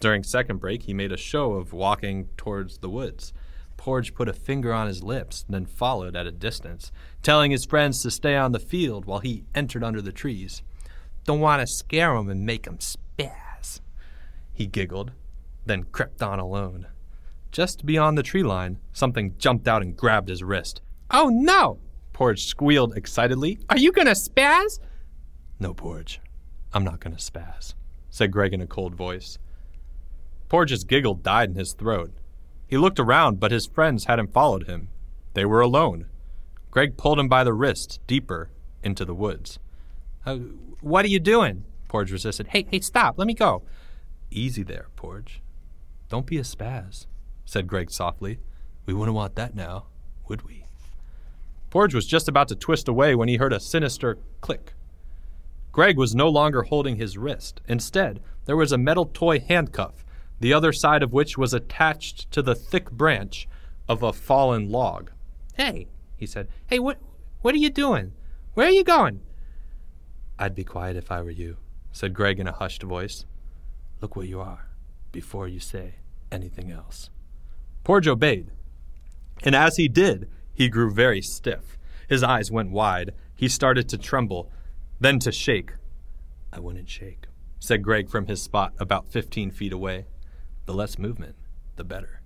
During 0.00 0.24
second 0.24 0.58
break, 0.58 0.82
he 0.82 0.92
made 0.92 1.12
a 1.12 1.16
show 1.16 1.52
of 1.52 1.72
walking 1.72 2.28
towards 2.36 2.78
the 2.78 2.90
woods. 2.90 3.32
Porge 3.76 4.12
put 4.12 4.28
a 4.28 4.32
finger 4.32 4.72
on 4.72 4.88
his 4.88 5.04
lips, 5.04 5.44
then 5.48 5.66
followed 5.66 6.16
at 6.16 6.26
a 6.26 6.32
distance, 6.32 6.90
telling 7.22 7.52
his 7.52 7.64
friends 7.64 8.02
to 8.02 8.10
stay 8.10 8.34
on 8.34 8.50
the 8.50 8.58
field 8.58 9.04
while 9.04 9.20
he 9.20 9.44
entered 9.54 9.84
under 9.84 10.02
the 10.02 10.12
trees. 10.12 10.62
Don't 11.24 11.40
want 11.40 11.60
to 11.60 11.66
scare 11.66 12.16
'em 12.16 12.28
and 12.28 12.44
make 12.44 12.66
'em 12.66 12.78
spaz 12.78 13.43
he 14.54 14.66
giggled, 14.66 15.12
then 15.66 15.84
crept 15.84 16.22
on 16.22 16.38
alone. 16.38 16.86
Just 17.52 17.84
beyond 17.84 18.16
the 18.16 18.22
tree 18.22 18.42
line, 18.42 18.78
something 18.92 19.34
jumped 19.38 19.68
out 19.68 19.82
and 19.82 19.96
grabbed 19.96 20.28
his 20.28 20.42
wrist. 20.42 20.80
Oh 21.10 21.28
no! 21.28 21.78
Porge 22.12 22.44
squealed 22.46 22.96
excitedly. 22.96 23.58
Are 23.68 23.78
you 23.78 23.92
gonna 23.92 24.12
spaz? 24.12 24.78
No, 25.58 25.74
Porge. 25.74 26.20
I'm 26.72 26.84
not 26.84 27.00
gonna 27.00 27.16
spaz, 27.16 27.74
said 28.10 28.30
Greg 28.32 28.52
in 28.54 28.60
a 28.60 28.66
cold 28.66 28.94
voice. 28.94 29.38
Porge's 30.48 30.84
giggle 30.84 31.14
died 31.14 31.50
in 31.50 31.56
his 31.56 31.72
throat. 31.72 32.12
He 32.66 32.76
looked 32.76 32.98
around, 33.00 33.40
but 33.40 33.52
his 33.52 33.66
friends 33.66 34.04
hadn't 34.04 34.32
followed 34.32 34.66
him. 34.66 34.88
They 35.34 35.44
were 35.44 35.60
alone. 35.60 36.06
Greg 36.70 36.96
pulled 36.96 37.18
him 37.18 37.28
by 37.28 37.44
the 37.44 37.52
wrist 37.52 38.00
deeper 38.06 38.50
into 38.82 39.04
the 39.04 39.14
woods. 39.14 39.58
Uh, 40.26 40.36
what 40.80 41.04
are 41.04 41.08
you 41.08 41.20
doing? 41.20 41.64
Porge 41.88 42.10
resisted. 42.10 42.48
Hey, 42.48 42.66
hey, 42.70 42.80
stop. 42.80 43.18
Let 43.18 43.26
me 43.26 43.34
go. 43.34 43.62
Easy 44.34 44.64
there, 44.64 44.88
Porge. 44.96 45.40
Don't 46.08 46.26
be 46.26 46.38
a 46.38 46.42
spaz, 46.42 47.06
said 47.44 47.68
Greg 47.68 47.90
softly. 47.90 48.40
We 48.84 48.92
wouldn't 48.92 49.14
want 49.14 49.36
that 49.36 49.54
now, 49.54 49.86
would 50.28 50.42
we? 50.42 50.66
Porge 51.70 51.94
was 51.94 52.04
just 52.04 52.28
about 52.28 52.48
to 52.48 52.56
twist 52.56 52.88
away 52.88 53.14
when 53.14 53.28
he 53.28 53.36
heard 53.36 53.52
a 53.52 53.60
sinister 53.60 54.18
click. 54.40 54.74
Greg 55.70 55.96
was 55.96 56.16
no 56.16 56.28
longer 56.28 56.62
holding 56.62 56.96
his 56.96 57.16
wrist. 57.16 57.60
Instead, 57.68 58.20
there 58.44 58.56
was 58.56 58.72
a 58.72 58.78
metal 58.78 59.08
toy 59.12 59.38
handcuff, 59.38 60.04
the 60.40 60.52
other 60.52 60.72
side 60.72 61.04
of 61.04 61.12
which 61.12 61.38
was 61.38 61.54
attached 61.54 62.30
to 62.32 62.42
the 62.42 62.56
thick 62.56 62.90
branch 62.90 63.48
of 63.88 64.02
a 64.02 64.12
fallen 64.12 64.68
log. 64.68 65.10
Hey, 65.54 65.86
he 66.16 66.26
said. 66.26 66.48
Hey, 66.66 66.80
what 66.80 66.98
what 67.42 67.54
are 67.54 67.58
you 67.58 67.70
doing? 67.70 68.12
Where 68.54 68.66
are 68.66 68.72
you 68.72 68.84
going? 68.84 69.20
I'd 70.40 70.54
be 70.56 70.64
quiet 70.64 70.96
if 70.96 71.12
I 71.12 71.22
were 71.22 71.30
you, 71.30 71.56
said 71.92 72.14
Greg 72.14 72.40
in 72.40 72.48
a 72.48 72.52
hushed 72.52 72.82
voice. 72.82 73.26
Look 74.04 74.16
where 74.16 74.26
you 74.26 74.42
are 74.42 74.68
before 75.12 75.48
you 75.48 75.58
say 75.58 75.94
anything 76.30 76.70
else. 76.70 77.08
Porge 77.84 78.06
obeyed. 78.06 78.50
And 79.42 79.54
as 79.54 79.78
he 79.78 79.88
did, 79.88 80.28
he 80.52 80.68
grew 80.68 80.92
very 80.92 81.22
stiff. 81.22 81.78
His 82.06 82.22
eyes 82.22 82.50
went 82.50 82.70
wide. 82.70 83.14
He 83.34 83.48
started 83.48 83.88
to 83.88 83.96
tremble, 83.96 84.52
then 85.00 85.20
to 85.20 85.32
shake. 85.32 85.72
I 86.52 86.60
wouldn't 86.60 86.90
shake, 86.90 87.28
said 87.58 87.82
Greg 87.82 88.10
from 88.10 88.26
his 88.26 88.42
spot 88.42 88.74
about 88.78 89.08
15 89.08 89.50
feet 89.50 89.72
away. 89.72 90.04
The 90.66 90.74
less 90.74 90.98
movement, 90.98 91.36
the 91.76 91.84
better. 91.84 92.20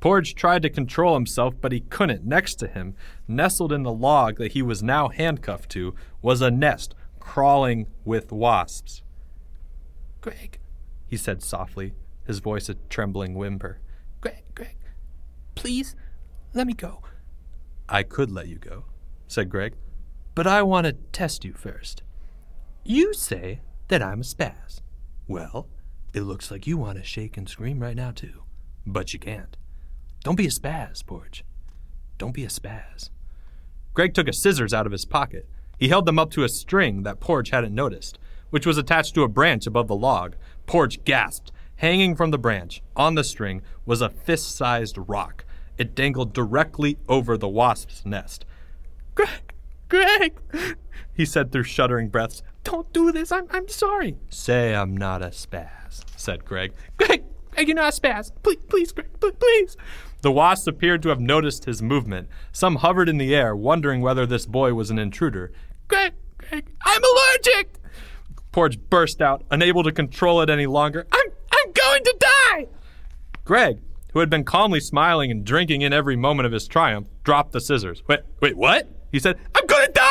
Porge 0.00 0.34
tried 0.34 0.62
to 0.62 0.70
control 0.70 1.12
himself, 1.12 1.52
but 1.60 1.70
he 1.70 1.80
couldn't. 1.80 2.24
Next 2.24 2.54
to 2.60 2.66
him, 2.66 2.94
nestled 3.28 3.74
in 3.74 3.82
the 3.82 3.92
log 3.92 4.38
that 4.38 4.52
he 4.52 4.62
was 4.62 4.82
now 4.82 5.10
handcuffed 5.10 5.70
to, 5.72 5.94
was 6.22 6.40
a 6.40 6.50
nest 6.50 6.94
crawling 7.20 7.88
with 8.06 8.32
wasps. 8.32 9.02
Greg, 10.20 10.57
he 11.08 11.16
said 11.16 11.42
softly, 11.42 11.94
his 12.26 12.38
voice 12.38 12.68
a 12.68 12.74
trembling 12.74 13.34
whimper. 13.34 13.80
Greg, 14.20 14.44
Greg, 14.54 14.76
please 15.54 15.96
let 16.52 16.66
me 16.66 16.74
go. 16.74 17.02
I 17.88 18.02
could 18.02 18.30
let 18.30 18.48
you 18.48 18.56
go, 18.56 18.84
said 19.26 19.48
Greg, 19.48 19.74
but 20.34 20.46
I 20.46 20.62
want 20.62 20.86
to 20.86 20.92
test 20.92 21.44
you 21.44 21.54
first. 21.54 22.02
You 22.84 23.14
say 23.14 23.62
that 23.88 24.02
I'm 24.02 24.20
a 24.20 24.24
spaz. 24.24 24.82
Well, 25.26 25.68
it 26.12 26.22
looks 26.22 26.50
like 26.50 26.66
you 26.66 26.76
want 26.76 26.98
to 26.98 27.04
shake 27.04 27.36
and 27.36 27.48
scream 27.48 27.80
right 27.80 27.96
now, 27.96 28.10
too. 28.10 28.42
But 28.86 29.12
you 29.12 29.18
can't. 29.18 29.56
Don't 30.24 30.36
be 30.36 30.46
a 30.46 30.50
spaz, 30.50 31.04
Porge. 31.04 31.44
Don't 32.18 32.34
be 32.34 32.44
a 32.44 32.48
spaz. 32.48 33.10
Greg 33.94 34.14
took 34.14 34.28
a 34.28 34.32
scissors 34.32 34.74
out 34.74 34.86
of 34.86 34.92
his 34.92 35.04
pocket. 35.04 35.48
He 35.78 35.88
held 35.88 36.06
them 36.06 36.18
up 36.18 36.30
to 36.32 36.44
a 36.44 36.48
string 36.48 37.02
that 37.02 37.20
Porge 37.20 37.50
hadn't 37.50 37.74
noticed, 37.74 38.18
which 38.50 38.66
was 38.66 38.78
attached 38.78 39.14
to 39.14 39.22
a 39.22 39.28
branch 39.28 39.66
above 39.66 39.88
the 39.88 39.96
log. 39.96 40.36
Porge 40.68 41.02
gasped. 41.04 41.50
Hanging 41.76 42.14
from 42.14 42.30
the 42.30 42.38
branch, 42.38 42.82
on 42.94 43.14
the 43.14 43.24
string, 43.24 43.62
was 43.86 44.02
a 44.02 44.10
fist 44.10 44.54
sized 44.54 44.98
rock. 44.98 45.44
It 45.78 45.94
dangled 45.94 46.34
directly 46.34 46.98
over 47.08 47.36
the 47.36 47.48
wasp's 47.48 48.04
nest. 48.04 48.44
Greg! 49.14 49.54
Greg! 49.88 50.38
He 51.14 51.24
said 51.24 51.50
through 51.50 51.64
shuddering 51.64 52.10
breaths. 52.10 52.42
Don't 52.64 52.92
do 52.92 53.10
this. 53.10 53.32
I'm, 53.32 53.46
I'm 53.50 53.68
sorry. 53.68 54.16
Say 54.28 54.74
I'm 54.74 54.96
not 54.96 55.22
a 55.22 55.28
spaz, 55.28 56.04
said 56.16 56.44
Greg. 56.44 56.74
Greg! 56.98 57.24
Greg, 57.52 57.66
you're 57.66 57.74
not 57.74 57.96
a 57.96 58.00
spaz. 58.00 58.30
Please, 58.42 58.58
please, 58.68 58.92
Greg, 58.92 59.08
please. 59.18 59.76
The 60.20 60.30
wasps 60.32 60.66
appeared 60.66 61.02
to 61.02 61.08
have 61.08 61.20
noticed 61.20 61.64
his 61.64 61.80
movement. 61.80 62.28
Some 62.52 62.76
hovered 62.76 63.08
in 63.08 63.18
the 63.18 63.34
air, 63.34 63.56
wondering 63.56 64.00
whether 64.00 64.26
this 64.26 64.46
boy 64.46 64.74
was 64.74 64.90
an 64.90 64.98
intruder. 64.98 65.50
Greg, 65.88 66.12
Greg, 66.36 66.66
I'm 66.84 67.02
allergic! 67.02 67.78
Porge 68.52 68.78
burst 68.90 69.20
out, 69.20 69.44
unable 69.50 69.82
to 69.82 69.92
control 69.92 70.40
it 70.40 70.50
any 70.50 70.66
longer. 70.66 71.06
I'm, 71.12 71.30
I'm 71.52 71.72
going 71.72 72.04
to 72.04 72.16
die! 72.18 72.66
Greg, 73.44 73.80
who 74.12 74.20
had 74.20 74.30
been 74.30 74.44
calmly 74.44 74.80
smiling 74.80 75.30
and 75.30 75.44
drinking 75.44 75.82
in 75.82 75.92
every 75.92 76.16
moment 76.16 76.46
of 76.46 76.52
his 76.52 76.66
triumph, 76.66 77.06
dropped 77.24 77.52
the 77.52 77.60
scissors. 77.60 78.02
Wait, 78.08 78.20
wait, 78.40 78.56
what? 78.56 78.88
He 79.12 79.18
said, 79.18 79.38
I'm 79.54 79.66
going 79.66 79.86
to 79.86 79.92
die! 79.92 80.07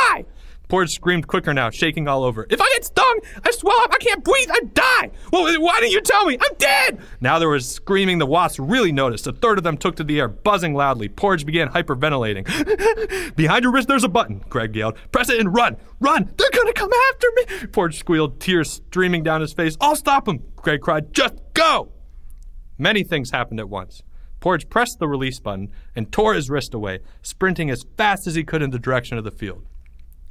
Porge 0.68 0.94
screamed 0.94 1.28
quicker 1.28 1.54
now, 1.54 1.70
shaking 1.70 2.08
all 2.08 2.24
over. 2.24 2.46
If 2.50 2.62
I 2.62 2.70
get 2.74 2.84
stung, 2.84 3.20
I 3.44 3.52
swell 3.52 3.80
up, 3.82 3.94
I 3.94 3.98
can't 4.00 4.24
breathe, 4.24 4.50
I 4.52 4.60
die! 4.74 5.12
Well, 5.32 5.62
why 5.62 5.80
didn't 5.80 5.94
you 5.94 6.02
tell 6.02 6.26
me? 6.26 6.38
I'm 6.42 6.56
dead! 6.58 7.00
Now 7.22 7.40
there 7.40 7.48
was 7.48 7.70
screaming 7.70 8.18
the 8.18 8.26
wasps 8.26 8.60
really 8.60 8.92
noticed. 8.92 9.28
A 9.28 9.32
third 9.32 9.58
of 9.58 9.64
them 9.64 9.78
took 9.78 9.96
to 9.96 10.04
the 10.04 10.20
air, 10.20 10.28
buzzing 10.28 10.74
loudly. 10.74 11.08
Porge 11.08 11.46
began 11.46 11.70
hyperventilating. 11.70 13.36
Behind 13.36 13.64
your 13.64 13.72
wrist, 13.72 13.88
there's 13.88 14.04
a 14.04 14.10
button, 14.10 14.44
Greg 14.50 14.76
yelled. 14.76 14.98
Press 15.12 15.30
it 15.30 15.40
and 15.40 15.54
run! 15.54 15.78
Run! 16.02 16.32
They're 16.38 16.50
gonna 16.52 16.74
come 16.74 16.92
after 17.12 17.28
me! 17.36 17.68
Porge 17.68 17.98
squealed, 17.98 18.40
tears 18.42 18.70
streaming 18.72 19.24
down 19.24 19.40
his 19.42 19.54
face. 19.54 19.78
I'll 19.80 19.96
stop 19.96 20.26
them! 20.26 20.44
Greg 20.58 20.82
cried. 20.82 21.14
Just 21.14 21.36
go! 21.54 21.94
Many 22.78 23.04
things 23.04 23.32
happened 23.32 23.60
at 23.60 23.70
once. 23.70 24.04
Porge 24.40 24.70
pressed 24.70 25.00
the 25.00 25.08
release 25.08 25.40
button 25.40 25.72
and 25.96 26.12
tore 26.12 26.34
his 26.34 26.50
wrist 26.50 26.74
away, 26.74 27.00
sprinting 27.22 27.70
as 27.70 27.86
fast 27.98 28.28
as 28.28 28.36
he 28.36 28.44
could 28.44 28.62
in 28.62 28.70
the 28.70 28.80
direction 28.80 29.18
of 29.18 29.24
the 29.24 29.32
field. 29.32 29.67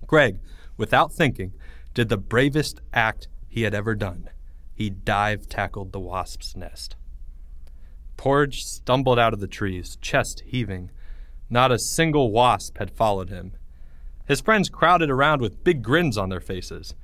Greg, 0.07 0.39
without 0.77 1.13
thinking, 1.13 1.53
did 1.95 2.09
the 2.09 2.17
bravest 2.19 2.81
act 2.93 3.29
he 3.49 3.63
had 3.63 3.75
ever 3.75 3.95
done. 3.95 4.29
He 4.75 4.91
dive 4.91 5.49
tackled 5.49 5.93
the 5.93 6.01
wasp's 6.01 6.55
nest. 6.55 6.97
Porge 8.17 8.65
stumbled 8.65 9.19
out 9.19 9.33
of 9.33 9.41
the 9.41 9.47
trees, 9.47 9.97
chest 10.01 10.43
heaving. 10.47 10.91
Not 11.49 11.73
a 11.73 11.79
single 11.79 12.31
wasp 12.31 12.79
had 12.79 12.91
followed 12.91 13.31
him. 13.31 13.53
His 14.27 14.41
friends 14.41 14.69
crowded 14.69 15.11
around 15.11 15.41
with 15.41 15.65
big 15.65 15.83
grins 15.83 16.19
on 16.19 16.29
their 16.29 16.41
faces. 16.41 16.95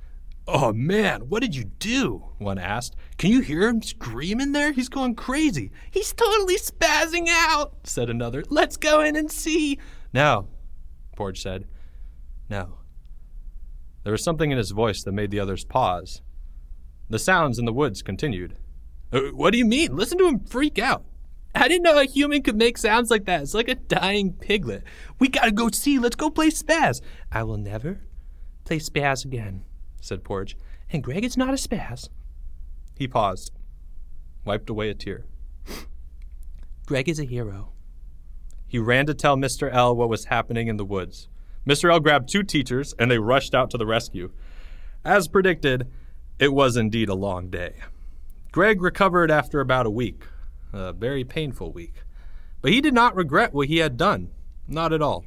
Oh 0.45 0.73
man, 0.73 1.29
what 1.29 1.41
did 1.41 1.55
you 1.55 1.63
do? 1.63 2.25
One 2.37 2.57
asked. 2.57 2.95
Can 3.17 3.31
you 3.31 3.39
hear 3.39 3.67
him 3.67 3.81
screaming 3.81 4.51
there? 4.51 4.73
He's 4.73 4.89
going 4.89 5.15
crazy. 5.15 5.71
He's 5.89 6.11
totally 6.11 6.57
spazzing 6.57 7.27
out, 7.29 7.75
said 7.85 8.09
another. 8.09 8.43
Let's 8.49 8.75
go 8.75 9.01
in 9.01 9.15
and 9.15 9.31
see. 9.31 9.79
No, 10.13 10.49
Porge 11.15 11.41
said. 11.41 11.65
No. 12.49 12.79
There 14.03 14.11
was 14.11 14.23
something 14.23 14.51
in 14.51 14.57
his 14.57 14.71
voice 14.71 15.03
that 15.03 15.11
made 15.11 15.31
the 15.31 15.39
others 15.39 15.63
pause. 15.63 16.21
The 17.09 17.19
sounds 17.19 17.59
in 17.59 17.65
the 17.65 17.73
woods 17.73 18.01
continued. 18.01 18.55
Uh, 19.11 19.21
what 19.33 19.51
do 19.51 19.57
you 19.57 19.65
mean? 19.65 19.95
Listen 19.95 20.17
to 20.17 20.27
him 20.27 20.39
freak 20.39 20.79
out. 20.79 21.05
I 21.55 21.67
didn't 21.67 21.83
know 21.83 21.99
a 21.99 22.05
human 22.05 22.41
could 22.41 22.55
make 22.55 22.77
sounds 22.77 23.11
like 23.11 23.25
that. 23.25 23.43
It's 23.43 23.53
like 23.53 23.69
a 23.69 23.75
dying 23.75 24.33
piglet. 24.33 24.83
We 25.19 25.27
gotta 25.27 25.51
go 25.51 25.69
see. 25.69 25.99
Let's 25.99 26.15
go 26.15 26.29
play 26.29 26.49
spaz. 26.49 27.01
I 27.31 27.43
will 27.43 27.57
never 27.57 28.01
play 28.65 28.79
spaz 28.79 29.23
again, 29.23 29.63
said 30.01 30.23
Porge. 30.23 30.57
And 30.91 31.03
Greg 31.03 31.23
is 31.23 31.37
not 31.37 31.49
a 31.49 31.57
spaz. 31.57 32.09
He 32.95 33.07
paused, 33.07 33.51
wiped 34.45 34.69
away 34.69 34.89
a 34.89 34.93
tear. 34.95 35.25
Greg 36.85 37.07
is 37.07 37.19
a 37.19 37.23
hero. 37.23 37.71
He 38.67 38.79
ran 38.79 39.05
to 39.05 39.13
tell 39.13 39.37
Mr. 39.37 39.71
L 39.71 39.95
what 39.95 40.09
was 40.09 40.25
happening 40.25 40.67
in 40.67 40.77
the 40.77 40.85
woods. 40.85 41.27
Mr. 41.67 41.91
L 41.91 41.99
grabbed 41.99 42.29
two 42.29 42.43
teachers 42.43 42.93
and 42.99 43.09
they 43.09 43.19
rushed 43.19 43.55
out 43.55 43.69
to 43.71 43.77
the 43.77 43.85
rescue. 43.85 44.31
As 45.05 45.27
predicted, 45.27 45.87
it 46.39 46.53
was 46.53 46.75
indeed 46.75 47.09
a 47.09 47.15
long 47.15 47.49
day. 47.49 47.75
Greg 48.51 48.81
recovered 48.81 49.31
after 49.31 49.59
about 49.59 49.85
a 49.85 49.91
week, 49.91 50.23
a 50.71 50.93
very 50.93 51.23
painful 51.23 51.71
week. 51.71 52.03
But 52.61 52.71
he 52.71 52.81
did 52.81 52.93
not 52.93 53.15
regret 53.15 53.53
what 53.53 53.67
he 53.67 53.77
had 53.77 53.97
done, 53.97 54.29
not 54.67 54.93
at 54.93 55.01
all. 55.01 55.25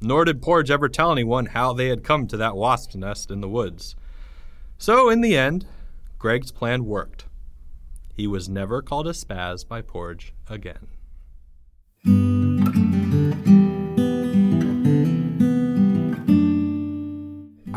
Nor 0.00 0.24
did 0.24 0.42
Porge 0.42 0.70
ever 0.70 0.88
tell 0.88 1.10
anyone 1.10 1.46
how 1.46 1.72
they 1.72 1.88
had 1.88 2.04
come 2.04 2.26
to 2.28 2.36
that 2.36 2.56
wasp's 2.56 2.96
nest 2.96 3.30
in 3.30 3.40
the 3.40 3.48
woods. 3.48 3.96
So, 4.78 5.10
in 5.10 5.20
the 5.20 5.36
end, 5.36 5.66
Greg's 6.18 6.52
plan 6.52 6.84
worked. 6.84 7.24
He 8.14 8.26
was 8.26 8.48
never 8.48 8.80
called 8.80 9.08
a 9.08 9.12
spaz 9.12 9.66
by 9.66 9.82
Porge 9.82 10.32
again. 10.48 10.88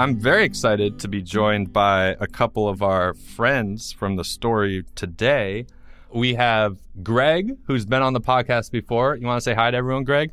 I'm 0.01 0.15
very 0.15 0.45
excited 0.45 0.97
to 1.01 1.07
be 1.07 1.21
joined 1.21 1.71
by 1.71 2.15
a 2.19 2.25
couple 2.25 2.67
of 2.67 2.81
our 2.81 3.13
friends 3.13 3.91
from 3.91 4.15
the 4.15 4.23
story 4.23 4.83
today. 4.95 5.67
We 6.11 6.33
have 6.33 6.79
Greg, 7.03 7.55
who's 7.67 7.85
been 7.85 8.01
on 8.01 8.13
the 8.13 8.19
podcast 8.19 8.71
before. 8.71 9.15
You 9.15 9.27
want 9.27 9.37
to 9.37 9.43
say 9.43 9.53
hi 9.53 9.69
to 9.69 9.77
everyone, 9.77 10.03
Greg? 10.03 10.31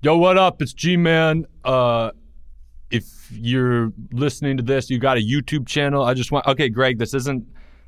Yo, 0.00 0.16
what 0.16 0.38
up? 0.38 0.62
It's 0.62 0.72
G 0.72 0.96
Man. 0.96 1.44
Uh, 1.64 2.12
if 2.92 3.32
you're 3.32 3.92
listening 4.12 4.56
to 4.58 4.62
this, 4.62 4.88
you 4.88 5.00
got 5.00 5.16
a 5.16 5.20
YouTube 5.20 5.66
channel. 5.66 6.04
I 6.04 6.14
just 6.14 6.30
want, 6.30 6.46
okay, 6.46 6.68
Greg, 6.68 6.98
this 6.98 7.12
isn't 7.12 7.44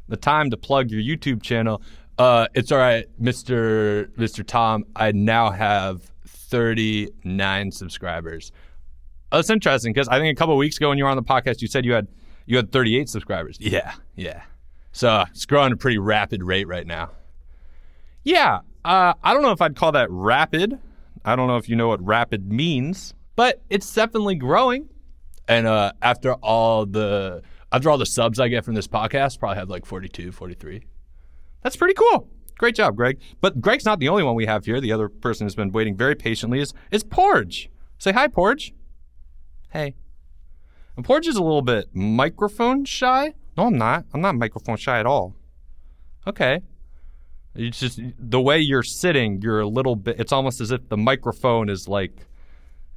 the 0.09 0.17
time 0.17 0.51
to 0.51 0.57
plug 0.57 0.91
your 0.91 1.03
YouTube 1.03 1.41
channel. 1.41 1.83
Uh, 2.19 2.49
it's 2.53 2.73
all 2.73 2.79
right, 2.79 3.07
Mr. 3.23 4.09
Mr. 4.17 4.45
Tom. 4.45 4.87
I 4.97 5.13
now 5.13 5.51
have 5.51 6.11
39 6.27 7.71
subscribers. 7.71 8.51
Oh, 9.33 9.39
that's 9.39 9.49
interesting 9.51 9.95
because 9.95 10.09
I 10.09 10.19
think 10.19 10.37
a 10.37 10.39
couple 10.39 10.57
weeks 10.59 10.77
ago 10.77 10.91
when 10.91 10.99
you 10.99 11.05
were 11.05 11.11
on 11.11 11.17
the 11.17 11.23
podcast, 11.23 11.63
you 11.63 11.69
said 11.69 11.87
you 11.87 11.95
had 11.95 12.07
you 12.45 12.57
had 12.57 12.71
38 12.71 13.09
subscribers. 13.09 13.57
Yeah, 13.59 13.95
yeah. 14.15 14.43
So 14.93 15.25
it's 15.31 15.47
growing 15.47 15.67
at 15.67 15.73
a 15.73 15.77
pretty 15.77 15.97
rapid 15.97 16.43
rate 16.43 16.69
right 16.69 16.87
now. 16.87 17.11
Yeah, 18.25 18.61
uh, 18.85 19.15
I 19.25 19.33
don't 19.33 19.43
know 19.43 19.53
if 19.53 19.63
I'd 19.63 19.75
call 19.75 19.93
that 19.93 20.11
rapid. 20.11 20.79
I 21.25 21.35
don't 21.35 21.49
know 21.49 21.57
if 21.57 21.69
you 21.69 21.77
know 21.77 21.89
what 21.89 22.05
rapid 22.05 22.53
means, 22.53 23.15
but 23.35 23.63
it's 23.71 23.93
definitely 23.93 24.35
growing. 24.35 24.89
And 25.49 25.67
uh, 25.67 25.93
after 26.03 26.35
all 26.35 26.85
the 26.85 27.43
after 27.73 27.89
all 27.89 27.97
the 27.97 28.07
subs 28.07 28.39
I 28.39 28.49
get 28.49 28.67
from 28.67 28.75
this 28.75 28.87
podcast, 28.87 29.39
probably 29.39 29.57
have 29.57 29.71
like 29.71 29.87
42, 29.87 30.31
43. 30.31 30.85
That's 31.63 31.77
pretty 31.77 31.95
cool. 31.95 32.29
Great 32.59 32.75
job, 32.75 32.97
Greg. 32.97 33.19
But 33.41 33.61
Greg's 33.63 33.87
not 33.87 33.99
the 33.99 34.09
only 34.11 34.23
one 34.23 34.35
we 34.35 34.47
have 34.47 34.67
here. 34.67 34.81
The 34.81 34.93
other 34.93 35.09
person 35.09 35.47
who's 35.47 35.55
been 35.55 35.73
waiting 35.73 35.97
very 35.97 36.15
patiently 36.15 36.61
is 36.61 36.75
is 36.91 37.03
Porge. 37.03 37.71
Say 37.99 38.13
hi, 38.13 38.29
Porge. 38.29 38.75
Hey. 39.73 39.95
And 40.97 41.05
Porge 41.05 41.27
is 41.27 41.37
a 41.37 41.43
little 41.43 41.63
bit 41.63 41.89
microphone 41.95 42.85
shy. 42.85 43.33
No, 43.57 43.67
I'm 43.67 43.79
not. 43.79 44.05
I'm 44.13 44.21
not 44.21 44.35
microphone 44.35 44.77
shy 44.77 45.01
at 45.01 45.07
all. 45.07 45.35
Okay. 46.27 46.61
It's 47.55 47.81
just 47.81 48.01
the 48.19 48.41
way 48.41 48.59
you're 48.59 48.83
sitting, 48.83 49.41
you're 49.43 49.61
a 49.61 49.67
little 49.67 49.97
bit 49.97 50.19
it's 50.21 50.33
almost 50.33 50.61
as 50.61 50.71
if 50.71 50.89
the 50.89 50.97
microphone 50.97 51.69
is 51.69 51.89
like 51.89 52.13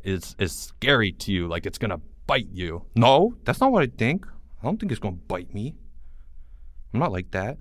is 0.03 0.35
is 0.37 0.53
scary 0.53 1.11
to 1.13 1.31
you, 1.31 1.47
like 1.47 1.65
it's 1.65 1.77
gonna 1.77 1.99
bite 2.27 2.49
you. 2.51 2.85
No, 2.95 3.35
that's 3.45 3.61
not 3.61 3.71
what 3.71 3.83
I 3.83 3.87
think. 3.87 4.25
I 4.61 4.65
don't 4.65 4.79
think 4.79 4.91
it's 4.91 4.99
gonna 4.99 5.15
bite 5.15 5.53
me. 5.53 5.75
I'm 6.93 6.99
not 6.99 7.11
like 7.11 7.31
that. 7.31 7.57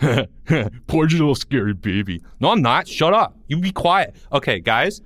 Porge 0.86 1.14
is 1.14 1.20
a 1.20 1.22
little 1.22 1.34
scary 1.34 1.74
baby. 1.74 2.22
No, 2.40 2.50
I'm 2.50 2.62
not. 2.62 2.88
Shut 2.88 3.12
up. 3.12 3.36
You 3.46 3.58
be 3.58 3.72
quiet. 3.72 4.16
Okay, 4.32 4.58
guys, 4.58 5.00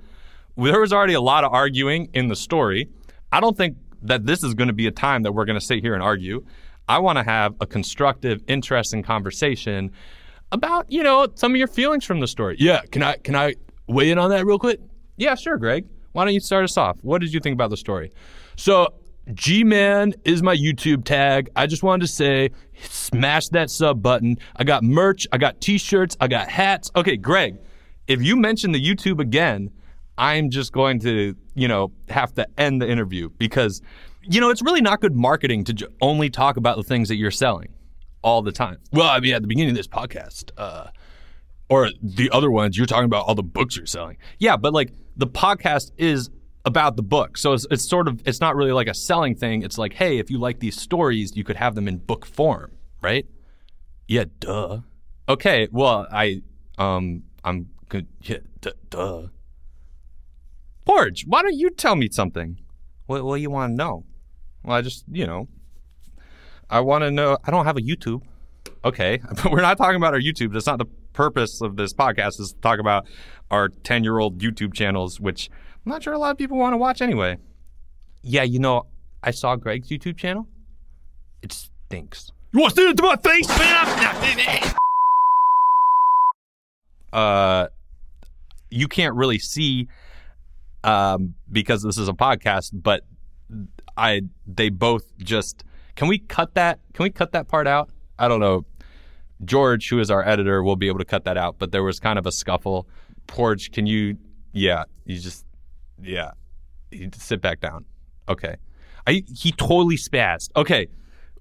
there 0.57 0.79
was 0.79 0.91
already 0.91 1.13
a 1.13 1.21
lot 1.21 1.43
of 1.43 1.53
arguing 1.53 2.09
in 2.13 2.29
the 2.29 2.35
story. 2.35 2.89
I 3.31 3.39
don't 3.39 3.57
think 3.57 3.77
that 4.03 4.25
this 4.25 4.43
is 4.43 4.53
going 4.53 4.67
to 4.67 4.73
be 4.73 4.87
a 4.87 4.91
time 4.91 5.23
that 5.23 5.31
we're 5.31 5.45
going 5.45 5.59
to 5.59 5.65
sit 5.65 5.81
here 5.81 5.93
and 5.93 6.03
argue. 6.03 6.45
I 6.87 6.99
want 6.99 7.17
to 7.17 7.23
have 7.23 7.55
a 7.59 7.65
constructive, 7.65 8.41
interesting 8.47 9.03
conversation 9.03 9.91
about, 10.51 10.89
you 10.89 11.03
know, 11.03 11.27
some 11.35 11.51
of 11.51 11.57
your 11.57 11.67
feelings 11.67 12.05
from 12.05 12.19
the 12.19 12.27
story. 12.27 12.55
Yeah, 12.59 12.81
can 12.91 13.03
I 13.03 13.17
can 13.17 13.35
I 13.35 13.55
weigh 13.87 14.11
in 14.11 14.17
on 14.17 14.29
that 14.29 14.45
real 14.45 14.59
quick? 14.59 14.79
Yeah, 15.17 15.35
sure, 15.35 15.57
Greg. 15.57 15.85
Why 16.13 16.23
don't 16.25 16.33
you 16.33 16.39
start 16.39 16.63
us 16.63 16.77
off? 16.77 16.97
What 17.03 17.21
did 17.21 17.33
you 17.33 17.39
think 17.39 17.53
about 17.53 17.69
the 17.69 17.77
story? 17.77 18.11
So 18.55 18.93
G 19.33 19.63
Man 19.63 20.13
is 20.23 20.41
my 20.41 20.55
YouTube 20.55 21.03
tag. 21.03 21.49
I 21.55 21.67
just 21.67 21.83
wanted 21.83 22.07
to 22.07 22.11
say, 22.11 22.51
smash 22.89 23.49
that 23.49 23.69
sub 23.69 24.01
button. 24.01 24.37
I 24.55 24.63
got 24.63 24.83
merch, 24.83 25.27
I 25.31 25.37
got 25.37 25.59
t 25.59 25.77
shirts, 25.77 26.15
I 26.21 26.27
got 26.27 26.47
hats. 26.47 26.89
Okay, 26.95 27.17
Greg, 27.17 27.57
if 28.07 28.21
you 28.21 28.37
mention 28.37 28.71
the 28.71 28.81
YouTube 28.81 29.19
again, 29.19 29.69
I'm 30.17 30.49
just 30.49 30.71
going 30.71 30.99
to, 31.01 31.35
you 31.55 31.67
know, 31.67 31.91
have 32.09 32.33
to 32.35 32.47
end 32.57 32.81
the 32.81 32.89
interview 32.89 33.29
because, 33.37 33.81
you 34.23 34.41
know, 34.41 34.49
it's 34.49 34.61
really 34.61 34.81
not 34.81 35.01
good 35.01 35.15
marketing 35.15 35.63
to 35.65 35.73
j- 35.73 35.85
only 36.01 36.29
talk 36.29 36.57
about 36.57 36.77
the 36.77 36.83
things 36.83 37.09
that 37.09 37.15
you're 37.15 37.31
selling 37.31 37.69
all 38.23 38.41
the 38.41 38.51
time. 38.51 38.77
Well, 38.91 39.07
I 39.09 39.19
mean, 39.19 39.33
at 39.33 39.41
the 39.41 39.47
beginning 39.47 39.71
of 39.71 39.77
this 39.77 39.87
podcast, 39.87 40.51
uh, 40.57 40.87
or 41.69 41.89
the 42.01 42.29
other 42.31 42.49
ones, 42.49 42.77
you're 42.77 42.87
talking 42.87 43.05
about 43.05 43.25
all 43.25 43.35
the 43.35 43.43
books 43.43 43.75
you're 43.75 43.85
selling. 43.85 44.17
Yeah, 44.39 44.57
but 44.57 44.73
like 44.73 44.91
the 45.15 45.27
podcast 45.27 45.91
is 45.97 46.29
about 46.65 46.95
the 46.95 47.03
book. 47.03 47.37
So 47.37 47.53
it's, 47.53 47.67
it's 47.69 47.87
sort 47.87 48.07
of, 48.07 48.21
it's 48.25 48.41
not 48.41 48.55
really 48.55 48.71
like 48.71 48.87
a 48.87 48.93
selling 48.93 49.35
thing. 49.35 49.61
It's 49.61 49.77
like, 49.77 49.93
hey, 49.93 50.17
if 50.17 50.29
you 50.29 50.39
like 50.39 50.59
these 50.59 50.79
stories, 50.79 51.35
you 51.35 51.43
could 51.43 51.55
have 51.55 51.75
them 51.75 51.87
in 51.87 51.97
book 51.97 52.25
form, 52.25 52.71
right? 53.01 53.25
Yeah, 54.07 54.25
duh. 54.39 54.79
Okay, 55.29 55.67
well, 55.71 56.07
I, 56.11 56.41
um, 56.77 57.23
I'm 57.43 57.69
good. 57.89 58.07
Yeah, 58.21 58.37
d- 58.61 58.71
duh. 58.89 59.27
Porge, 60.87 61.25
why 61.27 61.41
don't 61.41 61.57
you 61.57 61.69
tell 61.69 61.97
me 61.97 62.07
something? 62.09 62.57
What, 63.07 63.23
what 63.25 63.35
do 63.35 63.41
you 63.41 63.49
want 63.49 63.73
to 63.73 63.75
know? 63.75 64.05
Well, 64.63 64.77
I 64.77 64.81
just, 64.81 65.03
you 65.11 65.27
know, 65.27 65.49
I 66.69 66.79
want 66.79 67.03
to 67.03 67.11
know. 67.11 67.37
I 67.43 67.51
don't 67.51 67.65
have 67.65 67.75
a 67.75 67.81
YouTube. 67.81 68.21
Okay, 68.85 69.19
but 69.43 69.51
we're 69.51 69.61
not 69.61 69.77
talking 69.77 69.97
about 69.97 70.13
our 70.13 70.19
YouTube. 70.19 70.53
That's 70.53 70.65
not 70.65 70.79
the 70.79 70.85
purpose 71.11 71.59
of 71.59 71.75
this 71.75 71.93
podcast. 71.93 72.39
Is 72.39 72.53
to 72.53 72.61
talk 72.61 72.79
about 72.79 73.05
our 73.51 73.67
ten-year-old 73.67 74.39
YouTube 74.39 74.73
channels, 74.73 75.19
which 75.19 75.49
I'm 75.85 75.91
not 75.91 76.03
sure 76.03 76.13
a 76.13 76.17
lot 76.17 76.31
of 76.31 76.37
people 76.37 76.57
want 76.57 76.71
to 76.71 76.77
watch 76.77 77.01
anyway. 77.01 77.37
Yeah, 78.21 78.43
you 78.43 78.59
know, 78.59 78.87
I 79.21 79.31
saw 79.31 79.57
Greg's 79.57 79.89
YouTube 79.89 80.17
channel. 80.17 80.47
It 81.41 81.51
stinks. 81.51 82.31
You 82.53 82.61
want 82.61 82.75
to 82.75 82.81
see 82.81 82.89
it 82.89 82.95
to 82.95 83.03
my 83.03 83.17
face, 83.17 83.47
man? 83.59 84.75
uh, 87.13 87.67
you 88.69 88.87
can't 88.87 89.15
really 89.15 89.39
see 89.39 89.89
um, 90.87 91.35
because 91.51 91.83
this 91.83 91.97
is 91.97 92.07
a 92.07 92.13
podcast, 92.13 92.71
but 92.73 93.01
I 93.95 94.21
they 94.47 94.69
both 94.69 95.15
just 95.17 95.63
can 95.95 96.07
we 96.07 96.19
cut 96.19 96.55
that? 96.55 96.79
Can 96.93 97.03
we 97.03 97.09
cut 97.09 97.33
that 97.33 97.47
part 97.47 97.67
out? 97.67 97.89
I 98.17 98.27
don't 98.27 98.39
know. 98.39 98.65
George, 99.43 99.89
who 99.89 99.99
is 99.99 100.09
our 100.09 100.25
editor, 100.27 100.63
will 100.63 100.75
be 100.75 100.87
able 100.87 100.99
to 100.99 101.05
cut 101.05 101.25
that 101.25 101.37
out. 101.37 101.59
But 101.59 101.71
there 101.71 101.83
was 101.83 101.99
kind 101.99 102.17
of 102.17 102.25
a 102.25 102.31
scuffle. 102.31 102.87
Porge, 103.27 103.71
can 103.71 103.85
you? 103.85 104.17
Yeah, 104.53 104.85
you 105.05 105.19
just 105.19 105.45
yeah, 106.01 106.31
you 106.89 107.07
just 107.07 107.27
sit 107.27 107.41
back 107.41 107.59
down. 107.59 107.85
Okay, 108.29 108.55
I 109.05 109.23
he 109.35 109.51
totally 109.51 109.97
spazzed. 109.97 110.49
Okay. 110.55 110.87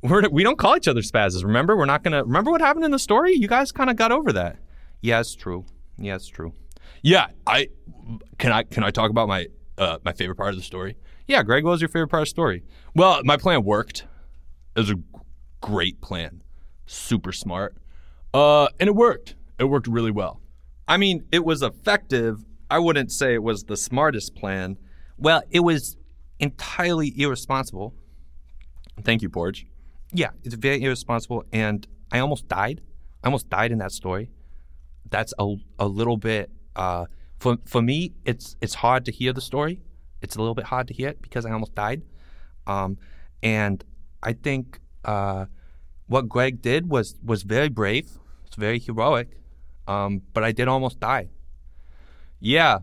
We're, 0.02 0.28
we 0.28 0.44
don't 0.44 0.58
call 0.58 0.76
each 0.76 0.86
other 0.86 1.00
spazzes. 1.00 1.42
Remember, 1.42 1.76
we're 1.76 1.86
not 1.86 2.04
gonna 2.04 2.22
remember 2.22 2.50
what 2.50 2.60
happened 2.60 2.84
in 2.84 2.90
the 2.90 2.98
story. 2.98 3.32
You 3.32 3.48
guys 3.48 3.72
kind 3.72 3.88
of 3.88 3.96
got 3.96 4.12
over 4.12 4.30
that. 4.32 4.56
Yeah, 5.00 5.20
it's 5.20 5.34
true. 5.34 5.64
Yeah, 5.98 6.16
it's 6.16 6.28
true. 6.28 6.52
Yeah, 7.02 7.28
I 7.46 7.68
can 8.38 8.52
I 8.52 8.62
can 8.62 8.84
I 8.84 8.90
talk 8.90 9.10
about 9.10 9.28
my 9.28 9.46
uh, 9.78 9.98
my 10.04 10.12
favorite 10.12 10.36
part 10.36 10.50
of 10.50 10.56
the 10.56 10.62
story? 10.62 10.96
Yeah, 11.26 11.42
Greg, 11.42 11.64
what 11.64 11.72
was 11.72 11.80
your 11.80 11.88
favorite 11.88 12.08
part 12.08 12.22
of 12.22 12.26
the 12.26 12.30
story? 12.30 12.62
Well, 12.94 13.20
my 13.24 13.36
plan 13.36 13.64
worked. 13.64 14.06
It 14.74 14.80
was 14.80 14.90
a 14.90 14.96
great 15.60 16.00
plan, 16.00 16.42
super 16.86 17.32
smart, 17.32 17.76
uh, 18.34 18.68
and 18.78 18.88
it 18.88 18.94
worked. 18.94 19.34
It 19.58 19.64
worked 19.64 19.86
really 19.86 20.10
well. 20.10 20.40
I 20.86 20.96
mean, 20.98 21.24
it 21.32 21.44
was 21.44 21.62
effective. 21.62 22.44
I 22.70 22.78
wouldn't 22.78 23.10
say 23.10 23.34
it 23.34 23.42
was 23.42 23.64
the 23.64 23.76
smartest 23.76 24.34
plan. 24.34 24.76
Well, 25.18 25.42
it 25.50 25.60
was 25.60 25.96
entirely 26.38 27.12
irresponsible. 27.20 27.94
Thank 29.02 29.22
you, 29.22 29.30
Porge. 29.30 29.66
Yeah, 30.12 30.30
it's 30.42 30.54
very 30.54 30.82
irresponsible, 30.82 31.44
and 31.52 31.86
I 32.12 32.18
almost 32.18 32.48
died. 32.48 32.80
I 33.22 33.26
almost 33.26 33.48
died 33.48 33.72
in 33.72 33.78
that 33.78 33.92
story. 33.92 34.30
That's 35.08 35.32
a, 35.38 35.54
a 35.78 35.86
little 35.86 36.16
bit 36.16 36.50
uh, 36.76 37.06
for 37.38 37.58
for 37.64 37.82
me. 37.82 38.12
It's 38.24 38.56
it's 38.60 38.74
hard 38.74 39.04
to 39.06 39.12
hear 39.12 39.32
the 39.32 39.40
story. 39.40 39.80
It's 40.22 40.36
a 40.36 40.38
little 40.38 40.54
bit 40.54 40.66
hard 40.66 40.88
to 40.88 40.94
hear 40.94 41.08
it 41.08 41.20
because 41.22 41.44
I 41.44 41.50
almost 41.50 41.74
died. 41.74 42.02
Um, 42.66 42.98
and 43.42 43.84
I 44.22 44.32
think 44.32 44.80
uh, 45.04 45.46
what 46.06 46.28
Greg 46.28 46.62
did 46.62 46.88
was 46.88 47.16
was 47.24 47.42
very 47.42 47.68
brave. 47.68 48.18
It's 48.46 48.56
very 48.56 48.78
heroic. 48.78 49.38
Um, 49.88 50.22
but 50.32 50.42
I 50.44 50.52
did 50.52 50.68
almost 50.68 51.00
die. 51.00 51.28
Yeah. 52.40 52.78